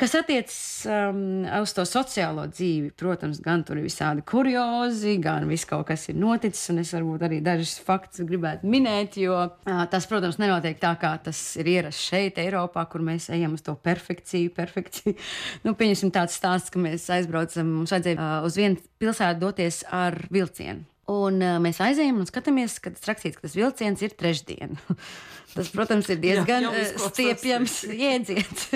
[0.00, 0.56] Kas attiecas
[0.88, 6.08] um, uz to sociālo dzīvi, protams, gan tur ir visādi kuriozi, gan viss kaut kas
[6.10, 10.80] ir noticis, un es varbūt arī dažus faktus gribētu minēt, jo uh, tas, protams, nenotiek
[10.82, 14.50] tā, kā tas ir ierasts šeit, Eiropā, kur mēs ejam uz to perfekciju.
[14.56, 15.14] perfekciju.
[15.66, 20.18] nu, pieņemsim tāds stāsts, ka mēs aizbraucam, mums vajadzēja uh, uz vienu pilsētu doties ar
[20.32, 20.88] vilcienu.
[21.12, 24.78] Un uh, mēs aizējām un skatāmies, kad tas rakstīts, ka tas vilciens ir trešdien.
[25.56, 27.12] tas, protams, ir diezgan Jā, izklausās.
[27.12, 28.66] stiepjams jēdziens.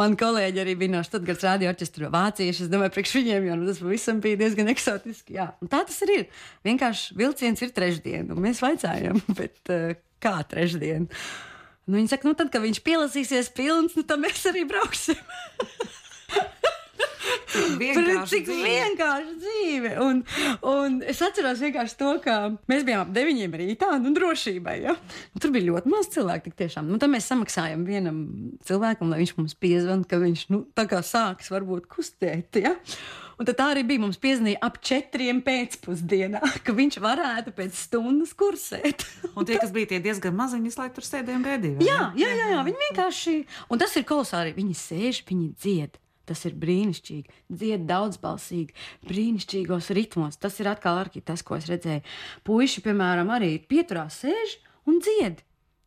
[0.00, 2.66] Man kolēģi arī bija no Stuttgarts radio orķestra vācieši.
[2.66, 5.36] Es domāju, priekš viņiem jau nu, tas pavisam bija diezgan eksotiski.
[5.40, 5.50] Jā.
[5.62, 6.44] Un tā tas arī ir.
[6.68, 11.08] Vienkārši vilciens ir trešdien, un mēs vaicājam, bet uh, kā trešdien?
[11.82, 15.18] Nu, viņi saka, nu tad, kad viņš pielasīsies pilns, nu tad mēs arī brauksim.
[17.82, 18.68] Vienkārši cik dzīve.
[18.68, 19.92] vienkārši dzīve.
[20.02, 20.22] Un,
[20.68, 22.36] un es atceros vienkārši to, ka
[22.70, 24.76] mēs bijām ap deviņiem rītā, nu, drošībai.
[24.84, 24.96] Ja?
[25.32, 26.54] Un tur bija ļoti maz cilvēku.
[26.58, 26.90] Tiešām.
[26.90, 28.22] Nu, tad mēs samaksājam vienam
[28.68, 32.60] cilvēkam, lai viņš mums piezvanītu, ka viņš nu, tā kā sāks varbūt kustēt.
[32.62, 32.76] Ja?
[33.42, 34.02] Un tā arī bija.
[34.02, 39.06] Mums piezvanīja ap četriem pēcpusdienā, ka viņš varētu pēc stundas kursēt.
[39.36, 41.86] Un tie, kas bija tie diezgan maziņi, visu laiku tur sēdēja un gaidīja.
[41.86, 43.36] Jā, jā, jā, jā, viņi vienkārši.
[43.72, 44.54] Un tas ir kolosāli.
[44.58, 45.98] Viņi sēž, viņi dzied.
[46.32, 47.38] Tas ir brīnišķīgi.
[47.52, 48.72] Dzied daudzbalsīgi,
[49.04, 50.40] brīnišķīgos ritmos.
[50.40, 52.00] Tas ir atkal arī tas, ko es redzēju.
[52.48, 55.42] Puisi, piemēram, arī pieturās, sēž un dzied.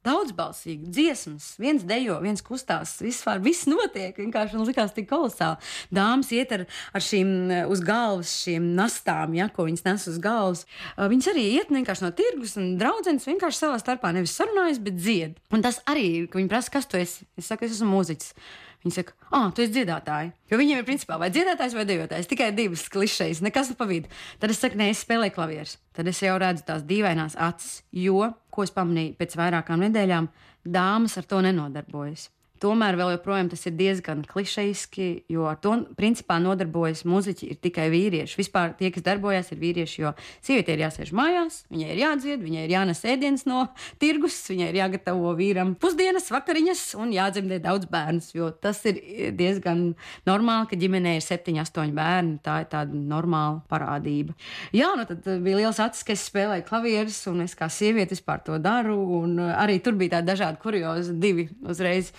[0.05, 4.13] Daudzbalsīgi, dziesmas, viens dejo, viens kustās, vispār viss notiek.
[4.21, 5.57] Vienkārši man likās tik kolosāli.
[5.97, 7.31] Dāmas iet ar, ar šīm
[7.73, 10.61] uz galvas, šīm nastām, ja, ko viņas nes uz galvas.
[10.99, 15.41] Viņas arī iet vienkārši no tirgus un draudzenes vienkārši savā starpā nevis sarunājas, bet dzied.
[15.49, 17.25] Un tas arī ka viņi prasa, kas tu esi.
[17.33, 18.35] Es saku, es esmu mūziķis.
[18.85, 20.29] Viņi saka, ah, tu esi dziedātāji.
[20.51, 22.27] Jo viņiem ir principā vai dziedātājs vai dejotājs.
[22.29, 24.11] Tikai divas klišejas, nekas pa vidu.
[24.37, 25.79] Tad es saku, nē, es spēlēju klavierus.
[25.97, 30.29] Tad es jau redzu tās dīvainās acis, jo, ko es pamanīju pēc vairākām nedēļām,
[30.77, 32.29] dāmas ar to nenodarbojas.
[32.63, 38.37] Tomēr vēl joprojām tas ir diezgan klišejiski, jo ar to principā nodarbojas muzeķi tikai vīrieši.
[38.39, 40.13] Vispār tie, kas darbojas, ir vīrieši, jo
[40.45, 43.65] sieviete ir jāsēž mājās, viņai ir jādzied, viņai ir jānes ēdienas no
[44.01, 48.23] tirgus, viņai ir jāgatavo vīram pusdienas, vakariņas un jādzemdē daudz bērnu.
[48.35, 49.01] Jo tas ir
[49.35, 49.83] diezgan
[50.27, 52.37] normāli, ka ģimenē ir septiņi, astoņi bērni.
[52.45, 54.35] Tā ir tāda normāla parādība.
[54.75, 58.43] Jā, nu tad bija liels acis, ka es spēlēju klavierus, un es kā sieviete vispār
[58.45, 58.97] to daru.
[59.25, 62.11] uh, Arī tur bija tādi dažādi kuriozi, divi uzreiz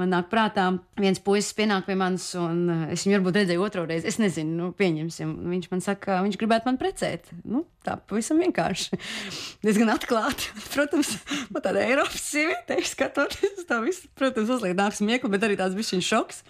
[0.00, 0.68] man nāk prātā.
[1.00, 4.08] Viens puisis pienāk pie manis, un uh, es viņu varbūt redzēju otru reizi.
[4.10, 5.34] Es nezinu, nu, pieņemsim.
[5.54, 7.32] Viņš man saka, ka viņš gribētu man precēt.
[7.48, 9.00] Nu, tā pavisam vienkārši.
[9.66, 10.52] Diezgan atklāti.
[10.74, 11.16] Protams,
[11.54, 15.76] man tāda Eiropas sieviete, skatoties uz to visu, protams, uzliek nāks smieklu, bet arī tāds
[15.78, 16.42] bija viņa šoks.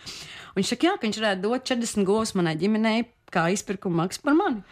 [0.53, 4.23] Un viņš saka, jā, ka viņš varētu dot 40 govs manai ģimenei kā izpirkuma maksu
[4.25, 4.62] par mani.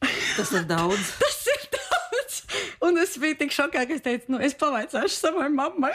[0.36, 1.14] Tas ir daudz.
[1.20, 2.40] Tas ir daudz.
[2.86, 5.92] Un es biju tik šokā, ka es teicu, nu, es pavaicāšu savai mammai.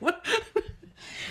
[0.00, 0.14] Ko?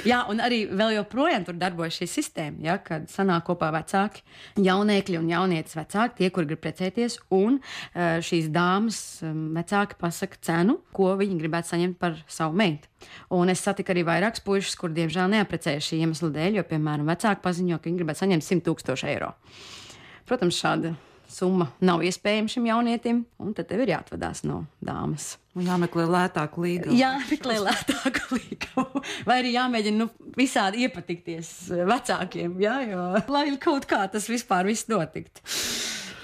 [0.06, 4.22] Jā, un arī vēl joprojām tur darbojas šī sistēma, ja, kad sanāk kopā vecāki,
[4.62, 10.38] jauniekļi un jaunietes vecāki, tie, kur grib precēties, un eh, šīs dāmas um, vecāki pasaka
[10.46, 12.92] cenu, ko viņi gribētu saņemt par savu meitu.
[13.34, 17.46] Un es satiku arī vairākus puikas, kur diemžēl neaprecējuši šī iemesla dēļ, jo, piemēram, vecāki
[17.46, 19.34] paziņo, ka viņi gribētu saņemt 100 tūkstoši eiro.
[20.30, 20.94] Protams, šāda
[21.36, 25.34] summa nav iespējama šim jaunietim, un tad tev ir jāatvadās no dāmas.
[25.56, 26.96] Jāmeklē lētāku līgu.
[27.00, 29.02] Jā, meklē lētāku līgumu.
[29.28, 31.52] Vai arī jāmēģina nu, visādi iepatikties
[31.88, 35.44] vecākiem, jā, jo, lai kaut kā tas vispār viss notiktu.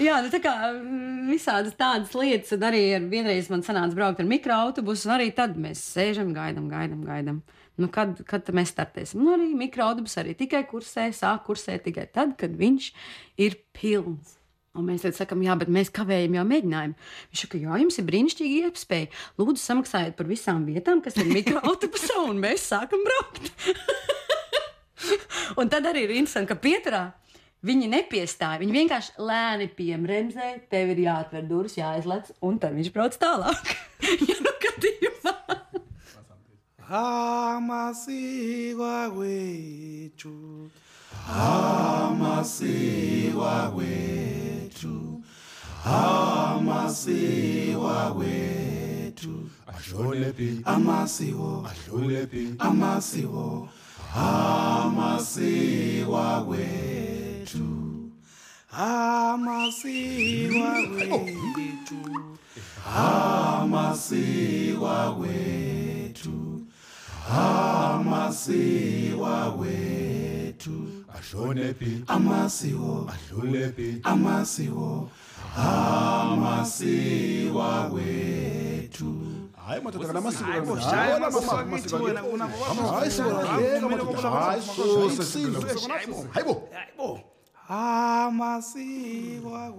[0.01, 4.21] Jā, nu, tā kā mm, visādas tādas lietas, un arī ar- vienreiz man sanāca braukt
[4.23, 7.41] ar mikroautobusu, un arī tad mēs sēžam, gaidām, gaidām, gaidām.
[7.79, 9.21] Nu, kad, kad mēs startēsim?
[9.23, 12.89] Nu, arī mikroautobus arī tikai kursē, sāk kursēt tikai tad, kad viņš
[13.45, 14.37] ir pilns.
[14.71, 16.95] Un mēs tad sakām, jā, bet mēs kavējam jau mēģinājumu.
[17.31, 19.09] Viņš saka, jā, jums ir brīnišķīgi iespēja.
[19.41, 23.51] Lūdzu, samaksājiet par visām vietām, kas ir mikroautobusā, un mēs sākam braukt.
[25.59, 27.03] un tad arī ir interesanti, ka pieturā
[27.67, 28.61] viņi nepiestāja.
[28.61, 33.75] Viņi vienkārši lēni piemremzē, tev ir jāatver durvis, jāizlec, un tad viņš brauc tālāk.
[34.29, 35.35] ja nu gadījumā.
[37.01, 40.33] amasiko wethu
[41.31, 42.21] amasiko
[44.87, 45.21] wethu
[45.85, 53.69] amasiwa wethu adlulephi amasiko adlulephi amasiko
[54.15, 57.67] amasiwa wetu,
[58.71, 61.99] amasiwa wethu
[62.97, 66.61] amasiwa wethu
[67.39, 70.00] amasiwa wetu.
[71.31, 75.09] ahlonephi amasiwo adlulephi amasiwo
[76.35, 79.13] amasiwa wethu
[79.67, 80.21] hayi madoda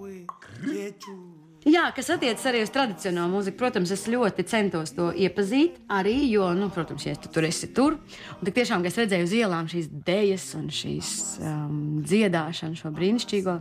[0.00, 5.76] wethu Jā, kas attiecas arī uz tradicionālo mūziku, protams, es ļoti centos to iepazīt.
[5.94, 8.00] Arī, jo, nu, protams, ja tu tur esi tur,
[8.34, 12.90] un tik tiešām, ka es redzēju uz ielām šīs dēļas un šīs um, dziedāšanu, šo
[12.98, 13.60] brīnišķīgo.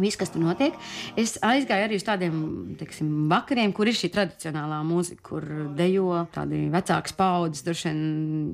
[0.00, 0.76] Viss, kas tur notiek,
[1.20, 2.36] es aizgāju arī uz tādiem
[2.80, 5.44] teiksim, vakariem, kur ir šī tradicionālā mūzika, kur
[5.76, 8.00] dejo tādi vecāki paudzes, droši vien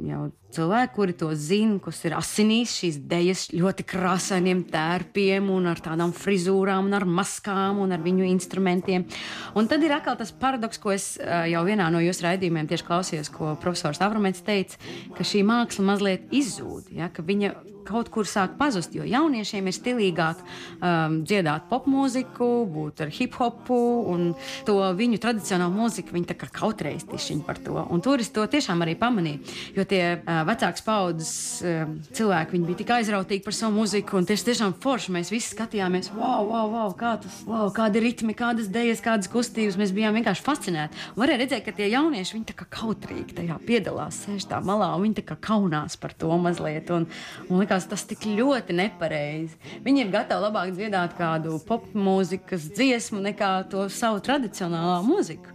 [0.08, 0.24] jau
[0.56, 6.10] cilvēki, kuri to zina, kas ir asinīs, šīs dejas ļoti krāsainiem tērpiem, un ar tādām
[6.16, 9.06] frizūrām, un ar maskām, un ar viņu instrumentiem.
[9.54, 13.30] Un tad ir atkal tas paradoks, ko es jau vienā no jūsu raidījumiem tieši klausījos,
[13.30, 14.82] ko profesors Avramets teica,
[15.14, 17.54] ka šī māksla mazliet izzūd, ja, ka viņa
[17.88, 23.78] kaut kur sāk pazust, jo jauniešiem ir stilīgāk um, dziedāt popmūziku, būt ar hip hopu
[24.12, 24.30] un
[24.68, 26.14] to viņu tradicionālo mūziku.
[26.16, 27.78] Viņi kā kautreiz tišķiņ par to.
[27.88, 31.32] Un tur es to tiešām arī pamanīju, jo tie uh, vecāks paudzes
[31.64, 36.10] uh, cilvēki, bija tik aizrautīgi par savu mūziku, un tieši tiešām forši mēs visi skatījāmies,
[36.16, 39.78] wow, wow, wow, kā tas, wow, kāda ir ritmi, kādas dejas, kādas kustības.
[39.80, 40.98] Mēs bijām vienkārši fascinēti.
[41.14, 45.06] Un varēja redzēt, ka tie jaunieši, viņi kā kautrīgi tajā piedalās, sēž tā malā, un
[45.06, 46.90] viņi kā kaunās par to mazliet.
[46.94, 47.06] Un,
[47.48, 49.54] un likās tas tik ļoti nepareizi.
[49.84, 55.54] Viņi ir gatavi labāk dziedāt kādu popmūzikas dziesmu nekā to savu tradicionālo mūziku.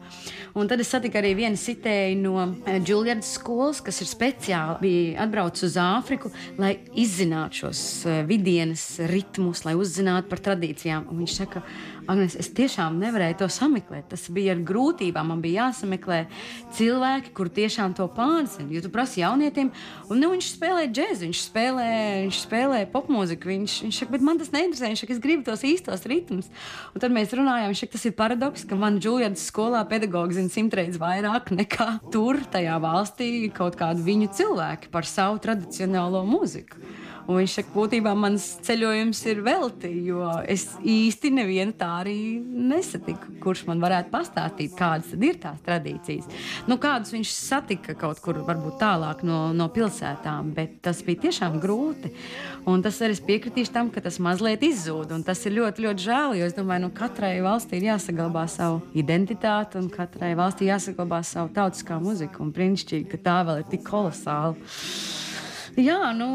[0.54, 2.44] Un tad es satiku arī vienu sitēju no
[2.86, 6.30] Džuljardas skolas, kas ir speciāli bija atbraucis uz Āfriku,
[6.62, 11.08] lai izzinātu šos eh, vidienas ritmus, lai uzzinātu par tradīcijām.
[11.10, 11.64] Un viņš saka,
[12.10, 14.10] Agnes, es tiešām nevarēju to sameklēt.
[14.12, 15.30] Tas bija ar grūtībām.
[15.32, 16.20] Man bija jāsameklē
[16.76, 18.68] cilvēki, kur tiešām to pārzina.
[18.74, 19.72] Jo tu prasi jaunietim,
[20.12, 21.88] un nu, viņš spēlē džēzu, viņš spēlē,
[22.26, 23.52] viņš spēlē popmūziku.
[23.54, 24.92] Viņš, viņš saka, bet man tas neinteresē.
[24.92, 26.52] Viņš saka, es gribu tos īstos ritmus.
[26.92, 30.52] Un tad mēs runājām, viņš saka, tas ir paradoks, ka man Džuljardas skolā pedagogs zina
[30.52, 36.82] simtreiz vairāk nekā tur, tajā valstī, kaut kādu viņu cilvēku par savu tradicionālo mūziku.
[37.24, 43.38] Un viņš saka, būtībā mans ceļojums ir velti, jo es īsti nevienu tā arī nesatiku,
[43.44, 46.28] kurš man varētu pastāstīt, kādas ir tās tradīcijas.
[46.68, 51.60] Nu, kādus viņš satika kaut kur, varbūt tālāk no, no pilsētām, bet tas bija tiešām
[51.64, 52.12] grūti.
[52.68, 55.16] Un tas arī piekritīšu tam, ka tas mazliet izzūd.
[55.28, 59.80] Tas ir ļoti, ļoti žēl, jo es domāju, nu, katrai valstī ir jāsaglabā savu identitāti
[59.80, 62.44] un katrai valstī jāsaglabā savu tautiskā muzika.
[62.44, 64.56] Un brīnišķīgi, ka tā vēl ir tik kolosāla.
[65.80, 66.28] Jā, nu,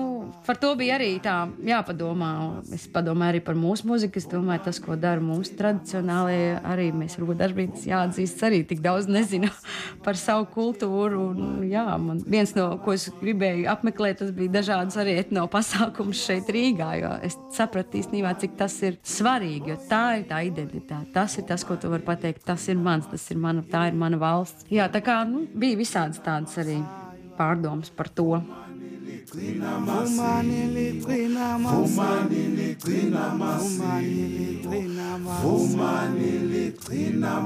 [0.42, 2.30] par to bija arī tā jāpadomā.
[2.74, 4.18] Es padomāju arī par mūsu mūziku.
[4.18, 9.50] Es domāju, tas, ko dara mūsu tradicionālie, arī mēs dažkārt jāatzīst, arī tik daudz nezinu
[10.06, 11.28] par savu kultūru.
[11.30, 16.18] Un, jā, man viens no, ko es gribēju apmeklēt, tas bija dažādas arī etno pasākums
[16.26, 21.12] šeit Rīgā, jo es sapratu īstenībā, cik tas ir svarīgi, jo tā ir tā identitāte.
[21.14, 23.98] Tas ir tas, ko tu vari pateikt, tas ir mans, tas ir mana, tā ir
[23.98, 24.66] mana valsts.
[24.72, 26.80] Jā, tā kā nu, bija visādas tādas arī
[27.38, 28.32] pārdomas par to.
[29.34, 31.58] Ligcina Vumani ligcina
[36.56, 37.42] ligcina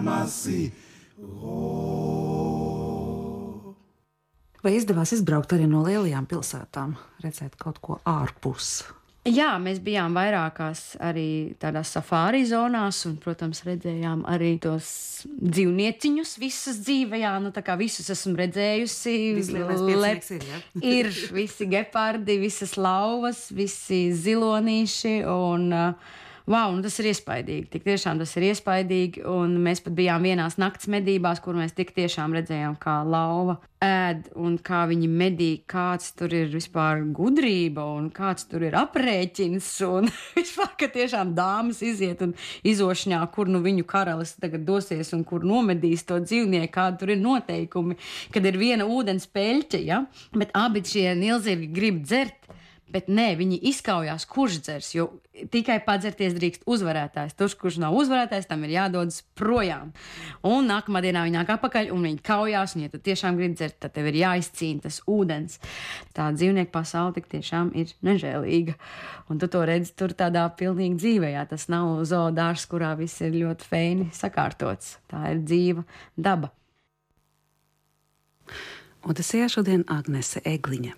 [4.62, 8.84] Vai izdevās izbraukt arī no lielajām pilsētām, redzēt kaut ko ārpus?
[9.22, 14.88] Jā, mēs bijām vairākās arī tādās safāri zonās, un, protams, redzējām arī tos
[15.30, 17.20] dzīvnieciņus visas dzīvē.
[17.22, 19.14] Jā, nu tā kā visus esmu redzējusi.
[20.02, 20.58] Lep- ir, jā?
[20.96, 25.14] ir visi gepardi, visas lauvas, visi zilonīši.
[25.30, 27.68] Un, uh, Wow, nu tas ir iespaidīgi.
[27.70, 29.22] Tik tiešām tas ir iespaidīgi.
[29.30, 34.28] Un mēs pat bijām vienās naktas medībās, kur mēs tik tiešām redzējām, kā lauva ēd
[34.38, 39.68] un kā viņi medī, kāds tur ir vispār gudrība un kāds tur ir aprēķins.
[39.88, 42.34] Un vispār, ka tiešām dāmas iziet un
[42.68, 47.22] izošņā, kur nu viņu karalis tagad dosies un kur nomedīs to dzīvnieku, kādi tur ir
[47.22, 47.98] noteikumi,
[48.34, 50.04] kad ir viena ūdens peļķe, ja?
[50.34, 52.38] bet abi šie nilzīgi grib dzert.
[52.92, 55.06] Bet nē, viņi izkaujās, kurš dzers, jo
[55.52, 57.34] tikai padzerties drīkst uzvarētājs.
[57.38, 59.94] Tur, kurš nav uzvarētājs, tam ir jādodas projām.
[60.46, 62.76] Un nākamā dienā viņi nāk atpakaļ un viņi kaujās.
[62.76, 65.58] Un, ja tu tiešām gribi dzert, tad tev ir jāizcīna tas ūdens.
[66.16, 68.76] Tā dzīvnieku pasaule tik tiešām ir nežēlīga.
[69.32, 71.32] Un tu to redzi tur tādā pilnīgi dzīvē.
[71.36, 71.46] Jā.
[71.48, 74.98] Tas nav zoodārs, kurā viss ir ļoti feini sakārtots.
[75.08, 75.86] Tā ir dzīva
[76.20, 76.52] daba.
[79.02, 80.92] Un tas ir šodien Agnese Egliņa,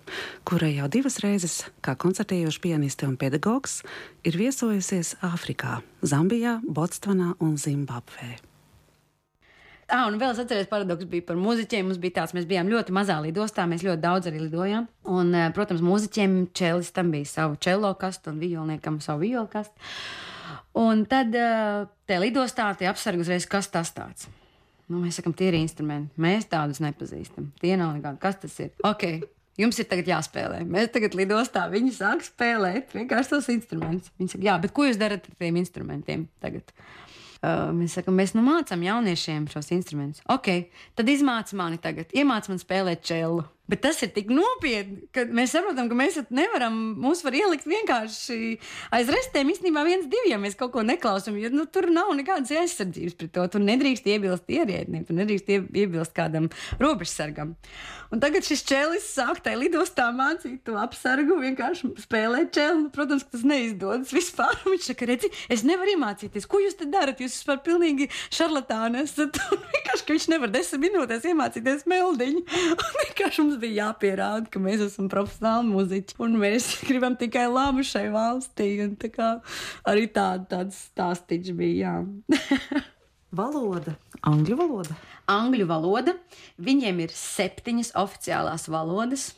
[0.45, 3.79] kura jau divas reizes, kā koncertējoša pianiste un pedagogs,
[4.21, 8.35] ir viesojusies Āfrikā, Zambijā, Botsvanā un Zimbabvē.
[9.85, 11.89] Ah, un vēl es atceros, paradoks bija par mūziķiem.
[11.89, 14.87] Mums bija tāds, mēs bijām ļoti mazā lidostā, mēs ļoti daudz arī lidojām.
[15.13, 19.77] Un, protams, mūziķiem čelistam bija savu čelo kastu un violniekam savu violu kastu.
[20.81, 24.29] Un tad te lidostā tie apsargi uzreiz, kas tas tāds.
[24.91, 26.13] Nu, mēs sakām, tie ir instrumenti.
[26.21, 27.49] Mēs tādus nepazīstam.
[27.61, 28.21] Tie nav nekādi.
[28.21, 28.73] Kas tas ir?
[28.85, 29.23] Okay.
[29.55, 30.59] Jums ir tagad jāspēlē.
[30.67, 34.11] Mēs tagad lidostā viņi sāk spēlēt vienkārši tos instrumentus.
[34.19, 36.73] Viņi saka, jā, bet ko jūs darat ar tiem instrumentiem tagad?
[37.45, 40.23] Uh, mēs sakām, mēs nu mācām jauniešiem šos instrumentus.
[40.31, 40.49] Ok,
[40.97, 43.45] tad izmāc mani tagad, iemāc man spēlēt čelu.
[43.71, 48.37] Bet tas ir tik nopietni, ka mēs saprotam, ka mēs nevaram, mūs var ielikt vienkārši
[48.93, 49.49] aiz restēm.
[49.49, 53.33] Īstenībā viens, divi, ja mēs kaut ko neklausām, jo nu, tur nav nekādas aizsardzības pret
[53.33, 53.47] to.
[53.55, 56.51] Tur nedrīkst iebilst ierēdnim, tur nedrīkst ie- iebilst kādam
[56.81, 57.55] robežsargam.
[58.13, 62.91] Un tagad šis čēlis sāk tajā lidostā mācīt to apsargu, vienkārši spēlēt čēlu.
[62.93, 64.53] Protams, ka tas neizdodas vispār.
[64.71, 66.45] Viņš saka, redzi, es nevaru iemācīties.
[66.49, 67.19] Ko jūs te darat?
[67.23, 69.01] Jūs esat pilnīgi šarlatāni.
[69.07, 72.45] esat." Un vienkārši, ka viņš nevar desmit minūtēs iemācīties meldiņu.
[72.85, 76.17] Un vienkārši mums bija jāpierāda, ka mēs esam profesionāli muzeķi.
[76.25, 78.69] Un mēs gribam tikai labu šai valstī.
[78.85, 79.31] Un tā kā
[79.87, 81.95] arī tāda, tāds stāstīts bija.
[81.95, 82.83] Jā.
[83.35, 84.93] Valoda, angļu valoda.
[85.27, 86.13] angļu valoda.
[86.61, 89.33] Viņiem ir septiņas oficiālās valodas,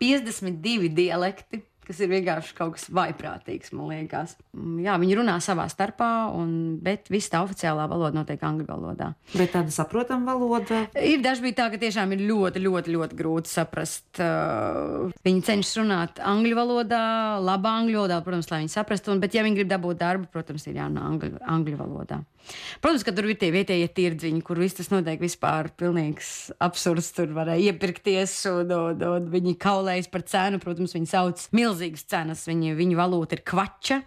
[0.00, 1.60] 52 dialekti.
[1.86, 4.36] Kas ir vienkārši kaut kas vaiprātīgs, man liekas.
[4.56, 9.12] Mm, Jā, viņi runā savā starpā, un, bet viss tā oficiālā valoda notiek angļu valodā.
[9.34, 10.84] Bet tāda saprotama valoda.
[10.98, 14.08] Ir daži bija tā, ka tiešām ir ļoti, ļoti, ļoti grūti saprast.
[14.18, 17.04] Uh, viņi cenšas runāt angļu valodā,
[17.42, 20.66] labā angļu valodā, protams, lai viņi saprastu, un, bet, ja viņi grib dabūt darbu, protams,
[20.68, 22.22] ir jārunā angļu, angļu valodā.
[22.82, 27.12] Protams, ka tur ir tie vietējie tirdziņi, kur viss tas notiek vispār pilnīgs absurds.
[27.14, 30.60] Tur varēja iepirkties, un, un, un viņi kaulējas par cenu.
[30.62, 32.44] Protams, viņi sauc milzīgas cenas.
[32.48, 34.02] Viņi, viņu valūta ir kvača.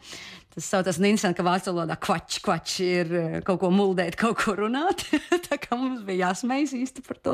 [0.56, 4.54] Tas saucās interesanti, ka vācu valodā kvačs, kvačs ir eh, kaut ko muldēt, kaut ko
[4.56, 5.04] runāt.
[5.50, 7.34] Tā kā mums bija jāsmējas īsti par to.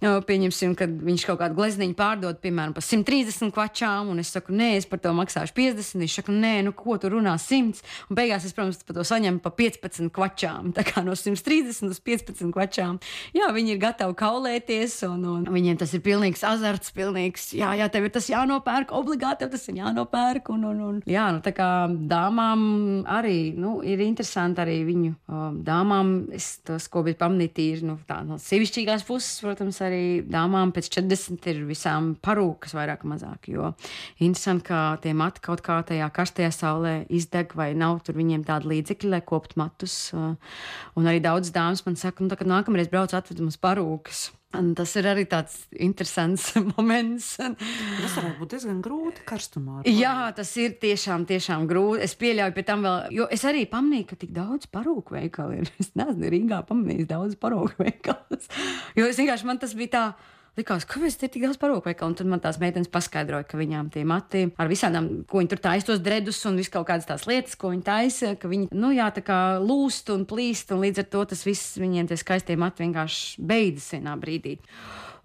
[0.00, 4.76] Pieņemsim, ka viņš kaut kādu glezniņu pārdod, piemēram, par 130 kvačām, un es saku, nē,
[4.78, 5.98] es par to maksāšu 50.
[6.04, 7.82] Viņš saka, nē, nu ko tu runā 100.
[8.08, 10.70] Un beigās es, protams, par to saņemu pa 15 kvačām.
[10.76, 13.02] Tā kā no 130 uz 15 kvačām.
[13.34, 17.90] Jā, viņi ir gatavi kaulēties, un, un viņiem tas ir pilnīgs azarts, pilnīgs, jā, jā,
[17.90, 20.54] tev ir tas jānopērk, obligāti tev tas ir jānopērk.
[20.54, 21.70] Un, un, un, jā, nu tā kā
[22.20, 22.62] dāmām
[23.08, 26.12] arī nu, ir interesanti arī viņu um, dāmām.
[26.36, 30.90] Es tas, ko biju pamanīti, ir nu, tā, no sievišķīgās puses, protams, arī dāmām pēc
[30.98, 33.50] 40 ir visām parūkas vairāk vai mazāk.
[33.52, 33.72] Jo
[34.18, 38.70] interesanti, ka tie mati kaut kā tajā karstajā saulē izdeg vai nav tur viņiem tāda
[38.70, 39.96] līdzekļa, lai koptu matus.
[40.16, 40.34] Uh,
[40.98, 44.28] un arī daudz dāmas man saka, nu, tā, kad nākamreiz brauc atvedu mums parūkas.
[44.58, 47.36] Un tas ir arī tāds interesants moments.
[47.38, 49.84] Tas varētu būt diezgan grūti karstumā.
[49.86, 52.02] Jā, tas ir tiešām, tiešām grūti.
[52.08, 55.70] Es pieļauju, pie tam vēl, jo es arī pamanīju, ka tik daudz parūku veikalu ir.
[55.80, 58.50] Es neesmu Rīgā pamanījis daudz parūku veikalus.
[58.98, 60.04] Jo es vienkārši man tas bija tā.
[60.58, 62.10] Likās, kāpēc te ir tik daudz veikalu?
[62.10, 65.62] Un tad man tās meitenes paskaidroja, ka viņām tie mati ar visādām, ko viņi tur
[65.62, 68.90] taisa, tos dredus un visu kaut kādas tās lietas, ko viņi taisa, ka viņi, nu
[68.96, 72.58] jā, tā kā lūst un plīst, un līdz ar to tas viss viņiem tie skaistie
[72.58, 74.58] mati vienkārši beidzas vienā brīdī.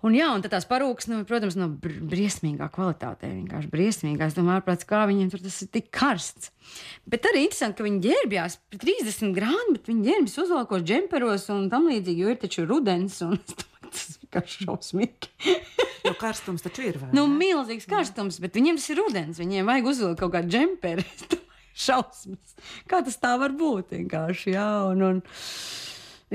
[0.05, 3.25] Un, jā, un tās parūkas, nu, protams, no br briesmīgā kvalitātē.
[3.31, 4.27] Vienkārši briesmīgā.
[4.29, 6.51] Es domāju, ārprāts, kā viņiem tur tas ir tik karsts.
[7.09, 11.65] Bet arī interesanti, ka viņi ģērbjās pie 30 grādu, bet viņi ģērbjas uzvalkos džemperos un
[11.71, 13.17] tam līdzīgi, jo ir taču rudens.
[13.25, 13.74] Un, es domāju,
[14.35, 15.55] vienkārši šausmīgi.
[16.05, 16.99] Jo karstums taču ir.
[17.01, 19.39] vai nu, milzīgs karstums, bet viņiem tas ir rudens.
[19.41, 21.05] Viņiem vajag uzvilkt kaut kādu džemperi.
[21.85, 22.55] Šausmas.
[22.87, 23.95] Kā tas tā var būt?
[23.95, 25.21] Vienkārši, jā, un, un,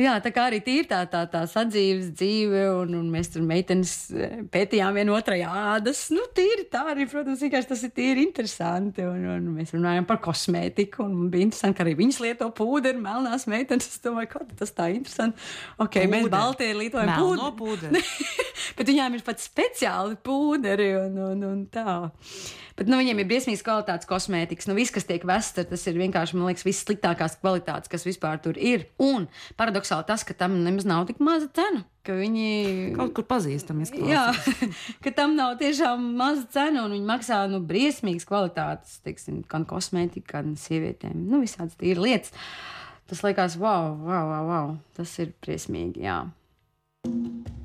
[0.00, 3.92] Jā, tā kā arī tīri tā, tā, tā sadzīves dzīve, un, un mēs tur meitenes
[4.16, 6.06] eh, pētījām vienu otrai ādas.
[6.14, 9.04] Nu, tīri tā arī, protams, vienkārši tas ir tīri interesanti.
[9.04, 13.44] Un, un mēs runājam par kosmētiku, un bija interesanti, ka arī viņas lieto pūderi, melnās
[13.50, 13.90] meitenes.
[13.92, 15.36] Es domāju, kā tas tā interesanti.
[15.76, 16.12] Ok, Pūderi.
[16.14, 16.30] mēs.
[16.32, 17.52] Baltie lietojam pūderi.
[17.60, 18.04] pūderi.
[18.78, 22.00] Bet viņām ir pat speciāli pūderi un, un, un tā.
[22.80, 24.64] Bet nu, viņiem ir briesmīgs kvalitātes kosmētikas.
[24.70, 28.40] Nu, viss, kas tiek vests, tas ir vienkārši, man liekas, viss sliktākās kvalitātes, kas vispār
[28.40, 28.86] tur ir.
[29.04, 29.26] Un
[29.60, 31.84] paradoxāli tas, ka tam nemaz nav tik maza cena.
[32.08, 34.74] Ka viņi Kaut kur pazīstami Jā, izklausās.
[35.04, 40.40] ka tam nav tiešām maza cena, un viņi maksā nu, briesmīgas kvalitātes, teiksim, gan kosmētika,
[40.40, 41.20] gan sievietēm.
[41.28, 42.36] Nu, visādas tīras lietas.
[43.12, 44.76] Tas liekas, wow, wow, wow, wow.
[44.96, 46.08] tas ir briesmīgi.
[46.08, 46.22] Jā.
[47.04, 47.59] iqika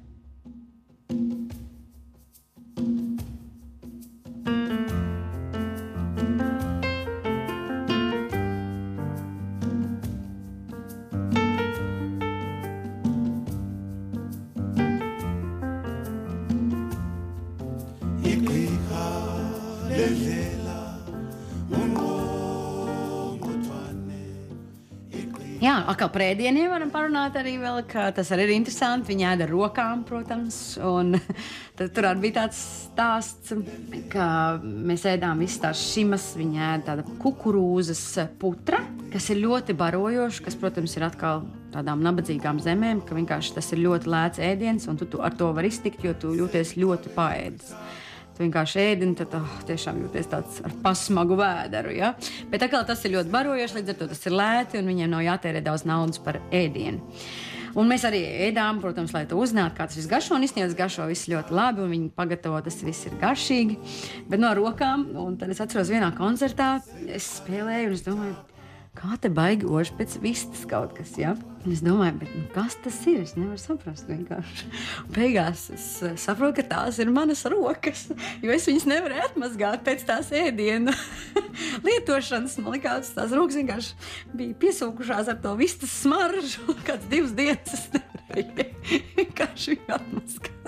[25.76, 29.10] Jā, atkal prēdieniem varam parunāt arī vēl, ka tas arī ir interesanti.
[29.12, 31.18] Viņi ēda ar rokām, protams, un
[31.98, 33.52] tur arī bija tāds stāsts,
[34.14, 34.28] ka
[34.64, 38.06] mēs ēdām visas tās šimas, viņi ēda tāda kukurūzas
[38.40, 38.80] putra,
[39.12, 41.44] kas ir ļoti barojošs, kas, protams, ir atkal
[41.76, 45.52] tādām nabadzīgām zemēm, ka vienkārši tas ir ļoti lēts ēdiens, un tu, tu ar to
[45.60, 47.76] vari iztikt, jo tu jūties ļoti paēdis.
[48.36, 51.94] Tu vienkārši ēdi, un tad oh, tiešām jūties tāds ar pasmagu vēderu.
[51.96, 52.14] Ja?
[52.52, 55.24] Bet atkal tas ir ļoti barojoši, līdz ar to tas ir lēti, un viņiem nav
[55.24, 57.00] jātērē daudz naudas par ēdienu.
[57.76, 60.36] Un mēs arī ēdām, protams, lai to uzzinātu, kā tas viss garšo.
[60.36, 63.80] Un tas garšo viss ļoti labi, un viņi pagatavo tas viss ir garšīgi.
[64.32, 66.78] Bet no rokām, un tad es atceros vienā koncertā,
[67.08, 68.38] es spēlēju, un es domāju,
[68.96, 71.14] kā te baigi oži pēc vistas kaut kas.
[71.20, 71.34] Ja?
[71.66, 73.22] Un es domāju, bet, nu, kas tas ir?
[73.26, 74.70] Es nevaru saprast vienkārši.
[75.16, 78.08] Beigās es eh, saprotu, ka tās ir manas rokas,
[78.44, 80.94] jo es viņas nevaru atmazgāt pēc tās ēdiena
[81.88, 82.60] lietošanas.
[82.62, 86.76] Man liekas, tās rokas vienkārši bija piesūkušās ar to vistas smaržu.
[86.88, 90.65] Kāds divas dienas es nevarēju vienkārši atmazgāt.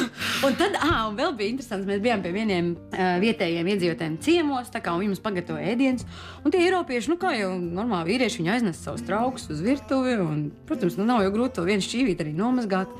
[0.46, 4.70] Un tad, ah, un vēl bija interesanti, mēs bijām pie vieniem uh, vietējiem iedzīvotājiem ciemos,
[4.72, 6.06] tā kā viņi mums pagatavoja ēdienus.
[6.42, 10.16] Un tie Eiropieši, nu kā jau normāli vīrieši, viņi aiznes savus traukus uz virtuvi.
[10.22, 12.90] Un, protams, nu nav jau grūti to vienu šķīvīt arī nomazgāt.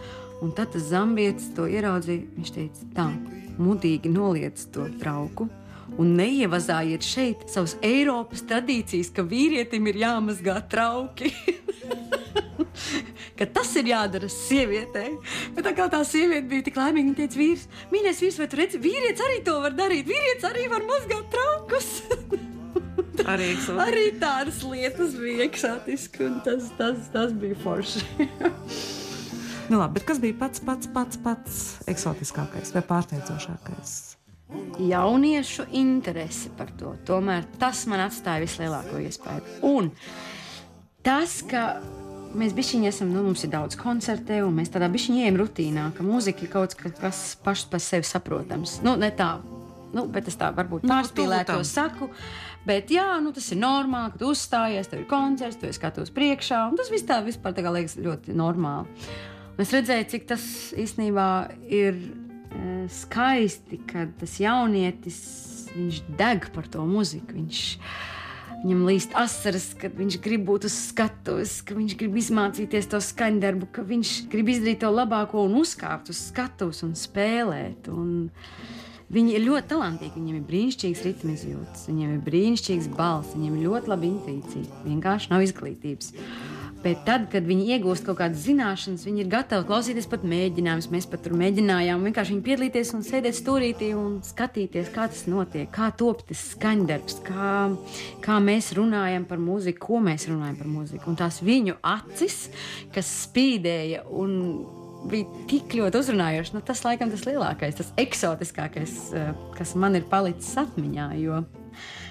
[0.43, 2.29] Un tad tas zambietis to ieraudzīja.
[2.39, 3.09] Viņš teica, tā,
[3.63, 5.49] mudīgi noliec to trauku.
[6.01, 11.35] Un neievazājiet šeit savas Eiropas tradīcijas, ka vīrietim ir jāmazgā trauki.
[13.39, 15.17] ka tas ir jādara sievietei.
[15.57, 18.61] Bet tā kā tā sieviete bija tik laimīga, viņa teica, vīrs, mīļais vīrs, vai tu
[18.61, 20.09] redzi, vīrietis arī to var darīt.
[20.09, 21.93] Vīrietis arī var mazgāt traukus.
[23.29, 28.03] Arī, arī tādas lietas bija eksotiski, un tas, tas, tas bija forši.
[29.69, 31.61] Nu, labi, bet kas bija pats, pats, pats, pats
[31.93, 34.12] eksotiskākais vai pārsteidzošākais?
[34.83, 36.95] Jauniešu interese par to.
[37.07, 39.59] Tomēr tas man atstāja vislielāko iespēju.
[39.69, 39.91] Un
[41.05, 41.67] tas, ka
[42.39, 46.07] mēs bišķiņi esam, nu, mums ir daudz koncertu, un mēs tādā bišķiņi ejam rutīnā, ka
[46.07, 48.79] mūzika ir kaut kas, pašs par sevi saprotams.
[48.87, 49.35] Nu, ne tā,
[49.93, 52.09] nu, bet es tā varbūt Nu, pārspīlēju to saku.
[52.67, 56.65] Bet, jā, nu, tas ir normāli, ka tu uzstājies, tev ir koncerts, tu skatos priekšā,
[56.71, 59.11] un tas viss tā vispār tā kā liekas ļoti normāli.
[59.53, 60.45] Un es redzēju, cik tas
[60.81, 61.27] īstenībā
[61.69, 61.99] ir
[62.93, 65.21] skaisti, kad tas jaunietis,
[66.19, 67.39] deg par to muziku.
[67.39, 67.63] Viņš,
[68.63, 73.67] Viņam līst asaras, kad viņš grib būt uz skatuves, ka viņš grib izmācīties to skaņdarbu,
[73.75, 77.91] ka viņš grib izdarīt to labāko un uzkāpt uz skatuves un spēlēt.
[77.91, 78.31] Un
[79.11, 83.95] viņi ir ļoti talantīgi, viņiem ir brīnišķīgs izjūtas, viņiem ir brīnišķīgs balss, viņiem ir ļoti
[83.97, 84.83] laba intuīcija.
[84.87, 86.15] Vienkārši nav izglītības.
[86.83, 90.91] Bet tad, kad viņi iegūst kaut kādas zināšanas, viņi ir gatavi klausīties pat mēģinājumus.
[90.91, 95.93] Mēs pat tur mēģinājām vienkārši piedalīties un sēdēt stūrītī un skatīties, kā tas notiek, kā
[95.95, 97.55] top tas skaņdarbs, kā,
[98.25, 101.07] kā mēs runājam par mūziku, ko mēs runājam par mūziku.
[101.13, 102.49] Un tās viņu acis,
[102.95, 104.39] kas spīdēja un
[105.07, 110.07] bija tik ļoti uzrunājoši, nu, tas laikam tas lielākais, tas eksotiskākais, eh, kas man ir
[110.11, 111.11] palicis atmiņā.
[111.23, 111.45] Jo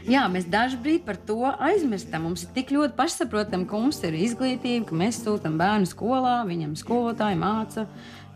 [0.10, 2.26] Jā, mēs dažkārt par to aizmirstam.
[2.26, 6.74] Mums ir tik ļoti pašsaprotami, ka mums ir izglītība, ka mēs sūtām bērnu skolā, viņam
[6.80, 7.86] skolotāji māca.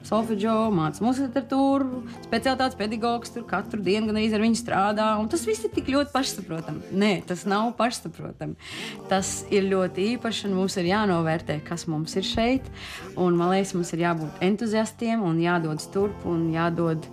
[0.05, 5.07] Solfeģo, mācīja mūzikas literatūru, speciālitātes pedagogs tur katru dienu gan arī ar viņu strādā.
[5.32, 6.91] Tas viss ir tik ļoti pašsaprotami.
[6.93, 8.53] Nē, tas nav pašsaprotami.
[9.09, 12.70] Tas ir ļoti īpaši, un mums ir jānovērtē, kas mums ir šeit.
[13.18, 17.09] Un, man liekas, mums ir jābūt entuziastiem un jādodas turp un jādod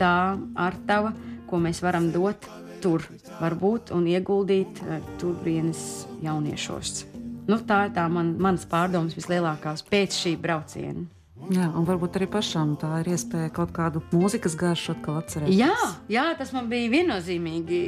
[0.00, 1.14] tā ar tavu,
[1.46, 2.50] ko mēs varam dot
[2.82, 3.04] tur,
[3.40, 7.04] varbūt, un ieguldīt eh, turienes jauniešos.
[7.46, 11.06] Nu, tā ir tā man, manas pārdomas vislielākās pēc šī brauciena.
[11.46, 15.54] Jā, un varbūt arī pašām tā ir iespēja kaut kādu mūzikas garšu atkal atcerēties.
[15.54, 15.74] Jā,
[16.10, 17.78] jā, tas man bija viennozīmīgi,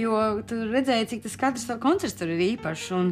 [0.00, 2.86] jo tur redzēja, cik tas katrs koncerts tur ir īpašs.
[2.96, 3.10] Un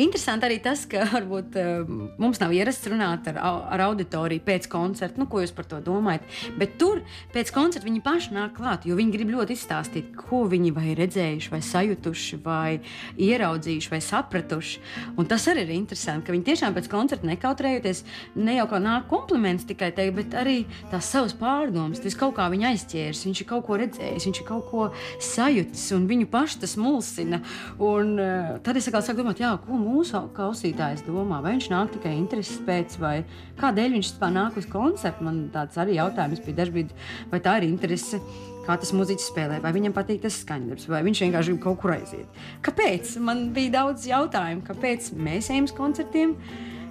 [0.00, 1.90] interesanti arī tas, ka varbūt eh,
[2.22, 3.40] mums nav ierasts runāt ar,
[3.76, 6.24] ar auditoriju pēc koncerta, nu, ko jūs par to domājat.
[6.56, 7.02] Bet tur
[7.34, 11.52] pēc koncerta viņi paši nāk klāt, jo viņi grib ļoti izstāstīt, ko viņi vai redzējuši,
[11.52, 12.78] vai sajutuši, vai
[13.20, 14.82] ieraudzījuši, vai sapratuši.
[15.20, 18.04] Un tas arī ir interesanti, ka viņi tiešām pēc koncerta nekautrējoties,
[18.40, 20.56] ne jau kā nāk kompliments tikai teikt, bet arī
[20.90, 21.98] tās savas pārdomas.
[22.02, 24.86] Tas kaut kā viņa aizķērs, viņš ir kaut ko redzējis, viņš ir kaut ko
[25.22, 27.40] sajūtis, un viņu pašu tas mulsina.
[27.82, 31.42] Un, uh, tad es sāku domāt, jā, ko mūsu klausītājs domā.
[31.42, 33.16] Vai viņš nāk tikai intereses pēc, vai
[33.58, 35.26] kādēļ viņš vispār nāk uz koncertu.
[35.26, 36.94] Man tāds arī jautājums bija dažkārt,
[37.32, 38.22] vai tā ir interese.
[38.66, 41.92] Kā tas mūziķis spēlē, vai viņam patīk tas skaņdarbs, vai viņš vienkārši grib kaut kur
[41.94, 42.40] aiziet.
[42.66, 43.12] Kāpēc?
[43.22, 46.34] Man bija daudz jautājumu, kāpēc mēs ejam uz koncertiem.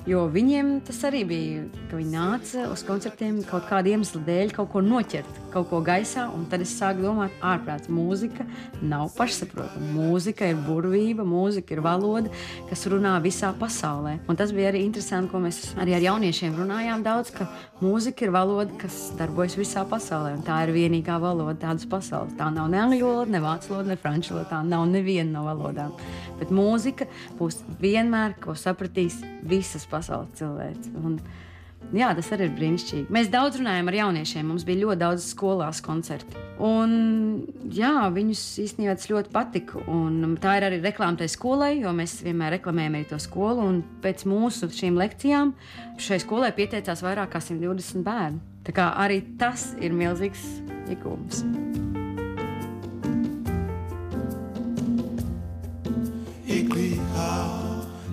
[0.06, 4.68] Jo viņiem tas arī bija, ka viņi nāca uz koncertiem kaut kāda iemesla dēļ, kaut
[4.76, 6.28] ko noķert, kaut ko gaisā.
[6.52, 8.46] Tad es sāku domāt, ārprāts, mūzika
[8.86, 9.88] nav pašsaprotama.
[9.96, 12.30] Mūzika ir burvība, mūzika ir valoda,
[12.70, 14.20] kas runā visā pasaulē.
[14.30, 17.50] Un tas bija arī interesanti, ko mēs arī ar jauniešiem runājām daudz, ka
[17.82, 20.36] mūzika ir valoda, kas darbojas visā pasaulē.
[20.46, 22.38] Tā ir vienīgā valoda tādas pasaules.
[22.38, 24.52] Tā nav ne angļu valoda, ne vācu valoda, ne franču valoda.
[24.54, 25.98] Tā nav neviena no valodām.
[26.38, 30.92] Bet mūzika būs vienmēr, ko sapratīs visas pasaules cilvēks.
[31.02, 31.18] Un,
[31.96, 33.14] jā, tas arī ir brīnišķīgi.
[33.14, 34.48] Mēs daudz runājam ar jauniešiem.
[34.50, 36.40] Mums bija ļoti daudz skolās koncerti.
[36.64, 36.96] Un,
[37.76, 39.84] jā, viņus īstenībā tas ļoti patika.
[39.92, 43.66] Un tā ir arī reklāma tai skolai, jo mēs vienmēr reklamējam arī to skolu.
[43.70, 45.56] Un pēc mūsu šīm lekcijām
[46.02, 48.44] šai skolai pieteicās vairāk kā 120 bērnu.
[48.66, 50.48] Tā kā arī tas ir milzīgs
[50.90, 51.46] iegūms.
[56.56, 57.32] iqhiha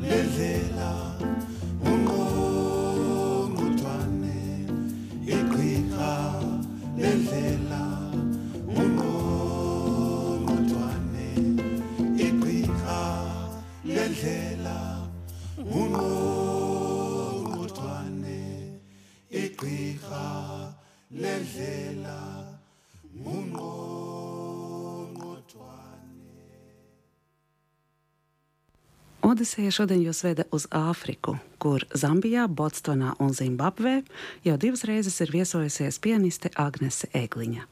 [0.00, 1.11] lendlela ungqongqothwane
[21.12, 22.48] lendlela
[23.24, 25.92] ungqongqothwane
[29.22, 34.02] Odiseja šodien jūs veda uz Āfriku, kur Zambijā, Botstonā un Zimbabvē
[34.46, 37.62] jau divas reizes ir viesojusies pianiste Agnese Egliņa.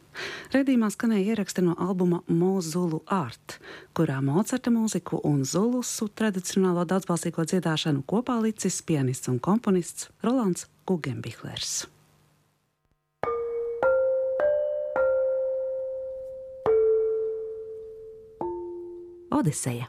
[0.53, 3.57] Redījumā skanēja ieraksti no albuma Mozulu Art,
[3.97, 11.89] kurā Mocarta mūziku un zulusu tradicionālo daudzbalsīgo dziedāšanu kopā licis pianists un komponists Rolands Kugenbihlers.
[19.31, 19.87] Odiseja